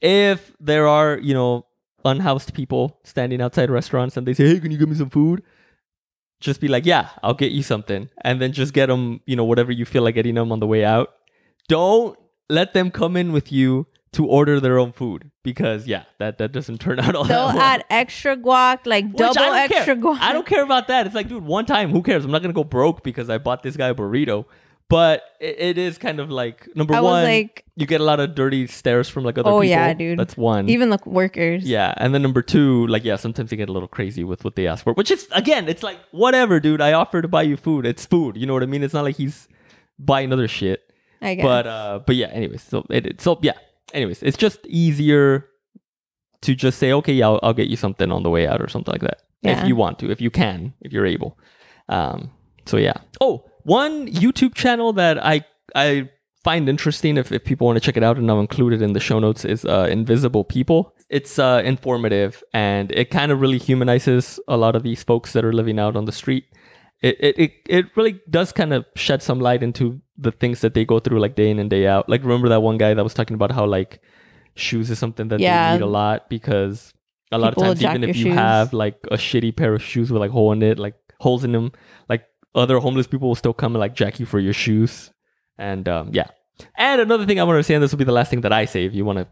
If 0.00 0.52
there 0.60 0.86
are 0.86 1.18
you 1.18 1.34
know 1.34 1.66
unhoused 2.04 2.54
people 2.54 2.98
standing 3.04 3.40
outside 3.42 3.70
restaurants 3.70 4.16
and 4.16 4.26
they 4.26 4.34
say, 4.34 4.46
"Hey, 4.48 4.60
can 4.60 4.70
you 4.70 4.78
give 4.78 4.88
me 4.88 4.94
some 4.96 5.10
food?" 5.10 5.42
Just 6.40 6.60
be 6.60 6.68
like, 6.68 6.86
"Yeah, 6.86 7.08
I'll 7.22 7.34
get 7.34 7.52
you 7.52 7.62
something," 7.62 8.08
and 8.24 8.40
then 8.40 8.52
just 8.52 8.72
get 8.72 8.86
them 8.86 9.20
you 9.26 9.36
know 9.36 9.44
whatever 9.44 9.72
you 9.72 9.84
feel 9.84 10.02
like 10.02 10.14
getting 10.14 10.36
them 10.36 10.50
on 10.52 10.60
the 10.60 10.66
way 10.66 10.84
out. 10.84 11.10
Don't 11.68 12.18
let 12.48 12.72
them 12.72 12.90
come 12.90 13.16
in 13.16 13.32
with 13.32 13.52
you 13.52 13.86
to 14.12 14.26
order 14.26 14.58
their 14.58 14.78
own 14.78 14.90
food 14.90 15.30
because 15.44 15.86
yeah, 15.86 16.04
that 16.18 16.38
that 16.38 16.50
doesn't 16.52 16.78
turn 16.80 16.98
out 17.04 17.14
all 17.14 17.24
they'll 17.24 17.48
that 17.48 17.54
well. 17.54 17.62
add 17.62 17.84
extra 17.90 18.36
guac 18.36 18.86
like 18.86 19.04
Which 19.04 19.18
double 19.18 19.34
don't 19.34 19.68
care. 19.68 19.78
extra 19.78 19.96
guac 19.96 20.18
I 20.20 20.32
don't 20.32 20.46
care 20.46 20.64
about 20.64 20.88
that. 20.88 21.04
It's 21.06 21.14
like, 21.14 21.28
dude, 21.28 21.44
one 21.44 21.66
time, 21.66 21.90
who 21.90 22.02
cares? 22.02 22.24
I'm 22.24 22.30
not 22.30 22.40
gonna 22.42 22.54
go 22.54 22.64
broke 22.64 23.02
because 23.04 23.28
I 23.28 23.36
bought 23.38 23.62
this 23.62 23.76
guy 23.76 23.88
a 23.88 23.94
burrito. 23.94 24.46
But 24.90 25.22
it, 25.40 25.78
is 25.78 25.96
kind 25.98 26.18
of 26.20 26.30
like 26.30 26.68
number 26.74 26.94
I 26.94 27.00
one, 27.00 27.24
like- 27.24 27.64
you 27.76 27.86
get 27.86 28.00
a 28.00 28.04
lot 28.04 28.20
of 28.20 28.34
dirty 28.34 28.66
stares 28.66 29.08
from 29.08 29.24
like 29.24 29.38
other 29.38 29.48
Oh, 29.48 29.60
people. 29.60 29.64
yeah, 29.70 29.94
dude. 29.94 30.18
That's 30.18 30.36
one. 30.36 30.68
even 30.68 30.90
the 30.90 30.98
workers 31.06 31.64
yeah, 31.64 31.94
and 31.96 32.12
then 32.12 32.20
number 32.22 32.42
two, 32.42 32.86
like 32.88 33.04
yeah, 33.04 33.16
sometimes 33.16 33.50
they 33.50 33.56
get 33.56 33.68
a 33.68 33.72
little 33.72 33.88
crazy 33.88 34.24
with 34.24 34.44
what 34.44 34.56
they 34.56 34.66
ask 34.66 34.84
for, 34.84 34.92
which 34.92 35.10
is 35.10 35.26
again, 35.32 35.68
it's 35.68 35.82
like 35.82 35.98
whatever, 36.10 36.60
dude. 36.60 36.80
I 36.82 36.92
offer 36.92 37.22
to 37.22 37.28
buy 37.28 37.42
you 37.42 37.56
food. 37.56 37.86
It's 37.86 38.04
food. 38.04 38.36
You 38.36 38.46
know 38.46 38.52
what 38.52 38.62
I 38.64 38.66
mean? 38.66 38.82
It's 38.82 38.92
not 38.92 39.04
like 39.04 39.16
he's 39.16 39.48
buying 39.98 40.32
other 40.32 40.48
shit. 40.48 40.80
i 41.22 41.34
guess 41.36 41.44
But 41.44 41.66
uh, 41.66 42.00
but 42.04 42.16
yeah. 42.16 42.26
Anyways, 42.28 42.62
so 42.62 42.84
it, 42.90 43.06
it 43.06 43.20
so 43.20 43.38
yeah. 43.42 43.54
Anyways, 43.94 44.22
it's 44.22 44.36
just 44.36 44.66
easier 44.66 45.46
to 46.42 46.54
just 46.54 46.78
say, 46.78 46.92
okay, 46.92 47.12
yeah, 47.12 47.26
I'll, 47.28 47.40
I'll 47.42 47.54
get 47.54 47.68
you 47.68 47.76
something 47.76 48.10
on 48.10 48.22
the 48.22 48.30
way 48.30 48.46
out 48.46 48.60
or 48.60 48.68
something 48.68 48.92
like 48.92 49.02
that 49.02 49.22
Yeah. 49.42 49.60
if 49.62 49.68
you 49.68 49.76
want 49.76 49.98
to, 50.00 50.10
if 50.10 50.20
you 50.20 50.30
can, 50.30 50.74
if 50.80 50.92
you're 50.92 51.06
able. 51.06 51.38
Um, 51.88 52.30
so 52.66 52.76
yeah. 52.76 52.94
Oh, 53.20 53.44
one 53.64 54.08
YouTube 54.08 54.54
channel 54.54 54.92
that 54.94 55.24
I 55.24 55.44
I 55.74 56.08
find 56.42 56.68
interesting 56.68 57.16
if, 57.18 57.30
if 57.32 57.44
people 57.44 57.66
want 57.66 57.76
to 57.76 57.80
check 57.80 57.96
it 57.96 58.02
out 58.02 58.16
and 58.16 58.30
I'll 58.30 58.40
include 58.40 58.72
it 58.72 58.80
in 58.82 58.94
the 58.94 59.00
show 59.00 59.18
notes 59.18 59.44
is 59.44 59.64
uh, 59.64 59.86
Invisible 59.90 60.42
People. 60.44 60.94
It's 61.10 61.38
uh, 61.38 61.60
informative 61.64 62.42
and 62.54 62.90
it 62.92 63.10
kind 63.10 63.30
of 63.30 63.40
really 63.40 63.58
humanizes 63.58 64.40
a 64.48 64.56
lot 64.56 64.74
of 64.74 64.82
these 64.82 65.02
folks 65.02 65.32
that 65.34 65.44
are 65.44 65.52
living 65.52 65.78
out 65.78 65.96
on 65.96 66.06
the 66.06 66.12
street. 66.12 66.44
It, 67.02 67.16
it, 67.20 67.38
it, 67.38 67.52
it 67.68 67.86
really 67.96 68.20
does 68.30 68.52
kind 68.52 68.72
of 68.72 68.86
shed 68.96 69.22
some 69.22 69.38
light 69.40 69.62
into 69.62 70.00
the 70.16 70.30
things 70.32 70.60
that 70.62 70.72
they 70.74 70.84
go 70.84 70.98
through 71.00 71.20
like 71.20 71.34
day 71.34 71.50
in 71.50 71.58
and 71.58 71.68
day 71.68 71.86
out. 71.86 72.08
Like 72.08 72.22
remember 72.22 72.48
that 72.48 72.62
one 72.62 72.78
guy 72.78 72.94
that 72.94 73.02
was 73.04 73.14
talking 73.14 73.34
about 73.34 73.52
how 73.52 73.66
like 73.66 74.00
shoes 74.54 74.90
is 74.90 74.98
something 74.98 75.28
that 75.28 75.40
Yeah. 75.40 75.72
they 75.72 75.78
need 75.78 75.84
a 75.84 75.88
lot 75.88 76.28
because 76.30 76.94
a 77.32 77.38
lot 77.38 77.50
People 77.54 77.70
of 77.72 77.80
times 77.80 77.82
even 77.96 78.08
if 78.08 78.16
you 78.16 78.24
shoes. 78.24 78.34
have 78.34 78.72
like 78.72 78.96
a 79.10 79.16
shitty 79.16 79.54
pair 79.56 79.74
of 79.74 79.82
shoes 79.82 80.10
with 80.10 80.20
like 80.20 80.30
hole 80.30 80.52
in 80.52 80.62
it, 80.62 80.78
like 80.78 80.94
holes 81.20 81.44
in 81.44 81.52
them, 81.52 81.72
like 82.08 82.24
other 82.54 82.78
homeless 82.78 83.06
people 83.06 83.28
will 83.28 83.34
still 83.34 83.52
come 83.52 83.74
and 83.74 83.80
like 83.80 83.94
jack 83.94 84.20
you 84.20 84.26
for 84.26 84.38
your 84.38 84.52
shoes. 84.52 85.10
And 85.58 85.88
um, 85.88 86.10
yeah. 86.12 86.28
And 86.76 87.00
another 87.00 87.26
thing 87.26 87.40
I 87.40 87.44
want 87.44 87.58
to 87.58 87.62
say, 87.62 87.74
and 87.74 87.82
this 87.82 87.92
will 87.92 87.98
be 87.98 88.04
the 88.04 88.12
last 88.12 88.30
thing 88.30 88.42
that 88.42 88.52
I 88.52 88.64
say 88.64 88.84
if 88.84 88.94
you 88.94 89.04
want 89.04 89.18
to 89.18 89.28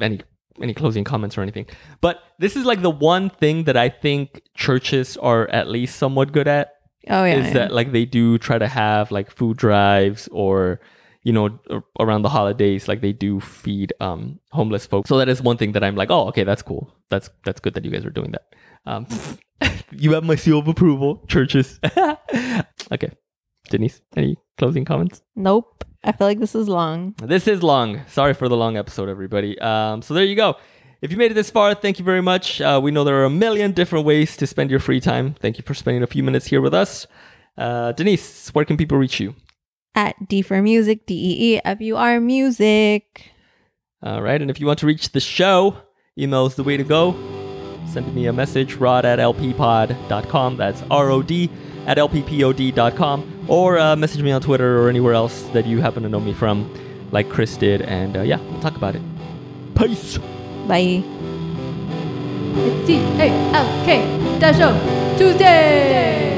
any 0.00 0.20
any 0.60 0.74
closing 0.74 1.04
comments 1.04 1.38
or 1.38 1.42
anything. 1.42 1.66
But 2.00 2.20
this 2.38 2.56
is 2.56 2.64
like 2.64 2.82
the 2.82 2.90
one 2.90 3.30
thing 3.30 3.64
that 3.64 3.76
I 3.76 3.88
think 3.88 4.42
churches 4.54 5.16
are 5.16 5.48
at 5.48 5.68
least 5.68 5.96
somewhat 5.96 6.32
good 6.32 6.48
at 6.48 6.72
Oh 7.08 7.24
yeah. 7.24 7.36
is 7.36 7.46
yeah. 7.46 7.52
that 7.54 7.72
like 7.72 7.92
they 7.92 8.04
do 8.04 8.38
try 8.38 8.58
to 8.58 8.68
have 8.68 9.10
like 9.10 9.30
food 9.30 9.56
drives 9.56 10.28
or 10.32 10.80
you 11.28 11.32
know 11.36 11.46
around 12.02 12.22
the 12.22 12.32
holidays 12.38 12.88
like 12.90 13.00
they 13.06 13.12
do 13.26 13.38
feed 13.40 13.92
um 14.06 14.20
homeless 14.58 14.86
folks 14.92 15.08
so 15.10 15.18
that 15.20 15.28
is 15.28 15.42
one 15.50 15.58
thing 15.60 15.72
that 15.72 15.84
i'm 15.86 15.96
like 16.02 16.10
oh 16.16 16.24
okay 16.30 16.44
that's 16.50 16.62
cool 16.70 16.82
that's 17.10 17.28
that's 17.44 17.60
good 17.64 17.74
that 17.74 17.84
you 17.84 17.90
guys 17.94 18.06
are 18.08 18.16
doing 18.20 18.32
that 18.36 18.46
um 18.90 19.06
you 20.04 20.12
have 20.14 20.24
my 20.24 20.36
seal 20.44 20.58
of 20.62 20.68
approval 20.74 21.10
churches 21.34 21.78
okay 22.94 23.10
denise 23.70 24.00
any 24.16 24.36
closing 24.56 24.84
comments 24.84 25.22
Nope. 25.36 25.84
I 26.04 26.12
feel 26.12 26.28
like 26.28 26.38
this 26.38 26.54
is 26.54 26.68
long. 26.68 27.14
this 27.34 27.48
is 27.48 27.60
long. 27.62 28.02
Sorry 28.06 28.32
for 28.32 28.48
the 28.48 28.56
long 28.56 28.76
episode, 28.76 29.08
everybody. 29.08 29.58
Um, 29.58 30.00
so 30.00 30.14
there 30.14 30.24
you 30.24 30.36
go. 30.36 30.56
If 31.02 31.10
you 31.10 31.16
made 31.16 31.32
it 31.32 31.34
this 31.34 31.50
far, 31.50 31.74
thank 31.74 31.98
you 31.98 32.04
very 32.04 32.22
much. 32.22 32.60
Uh, 32.60 32.80
we 32.82 32.92
know 32.92 33.02
there 33.02 33.20
are 33.20 33.24
a 33.24 33.30
million 33.44 33.72
different 33.72 34.06
ways 34.06 34.36
to 34.36 34.46
spend 34.46 34.70
your 34.70 34.80
free 34.80 35.00
time. 35.00 35.34
Thank 35.42 35.58
you 35.58 35.64
for 35.64 35.74
spending 35.74 36.02
a 36.04 36.06
few 36.06 36.22
minutes 36.22 36.46
here 36.46 36.60
with 36.60 36.72
us. 36.72 37.08
Uh, 37.56 37.92
Denise, 37.92 38.50
where 38.54 38.64
can 38.64 38.76
people 38.76 38.96
reach 38.96 39.18
you? 39.18 39.34
At 39.98 40.28
D 40.28 40.42
for 40.42 40.62
music, 40.62 41.06
D 41.06 41.14
E 41.14 41.54
E 41.56 41.60
F 41.64 41.80
U 41.80 41.96
R 41.96 42.20
music. 42.20 43.32
All 44.00 44.22
right. 44.22 44.40
And 44.40 44.48
if 44.48 44.60
you 44.60 44.66
want 44.66 44.78
to 44.78 44.86
reach 44.86 45.10
the 45.10 45.18
show, 45.18 45.76
email 46.16 46.46
is 46.46 46.54
the 46.54 46.62
way 46.62 46.76
to 46.76 46.84
go. 46.84 47.16
Send 47.88 48.14
me 48.14 48.26
a 48.26 48.32
message, 48.32 48.76
rod 48.76 49.04
at 49.04 49.18
lppod.com. 49.18 50.56
That's 50.56 50.84
R 50.88 51.10
O 51.10 51.20
D 51.20 51.50
at 51.84 51.98
lppod.com. 51.98 53.46
Or 53.48 53.76
uh, 53.76 53.96
message 53.96 54.22
me 54.22 54.30
on 54.30 54.40
Twitter 54.40 54.80
or 54.80 54.88
anywhere 54.88 55.14
else 55.14 55.42
that 55.48 55.66
you 55.66 55.80
happen 55.80 56.04
to 56.04 56.08
know 56.08 56.20
me 56.20 56.32
from, 56.32 56.72
like 57.10 57.28
Chris 57.28 57.56
did. 57.56 57.82
And 57.82 58.16
uh, 58.16 58.22
yeah, 58.22 58.40
we'll 58.40 58.60
talk 58.60 58.76
about 58.76 58.94
it. 58.94 59.02
Peace. 59.74 60.16
Bye. 60.68 61.02
It's 62.54 62.86
T 62.86 62.98
A 63.18 63.30
L 63.52 63.84
K 63.84 64.38
Dash 64.38 64.60
O 64.60 65.18
Tuesday. 65.18 66.37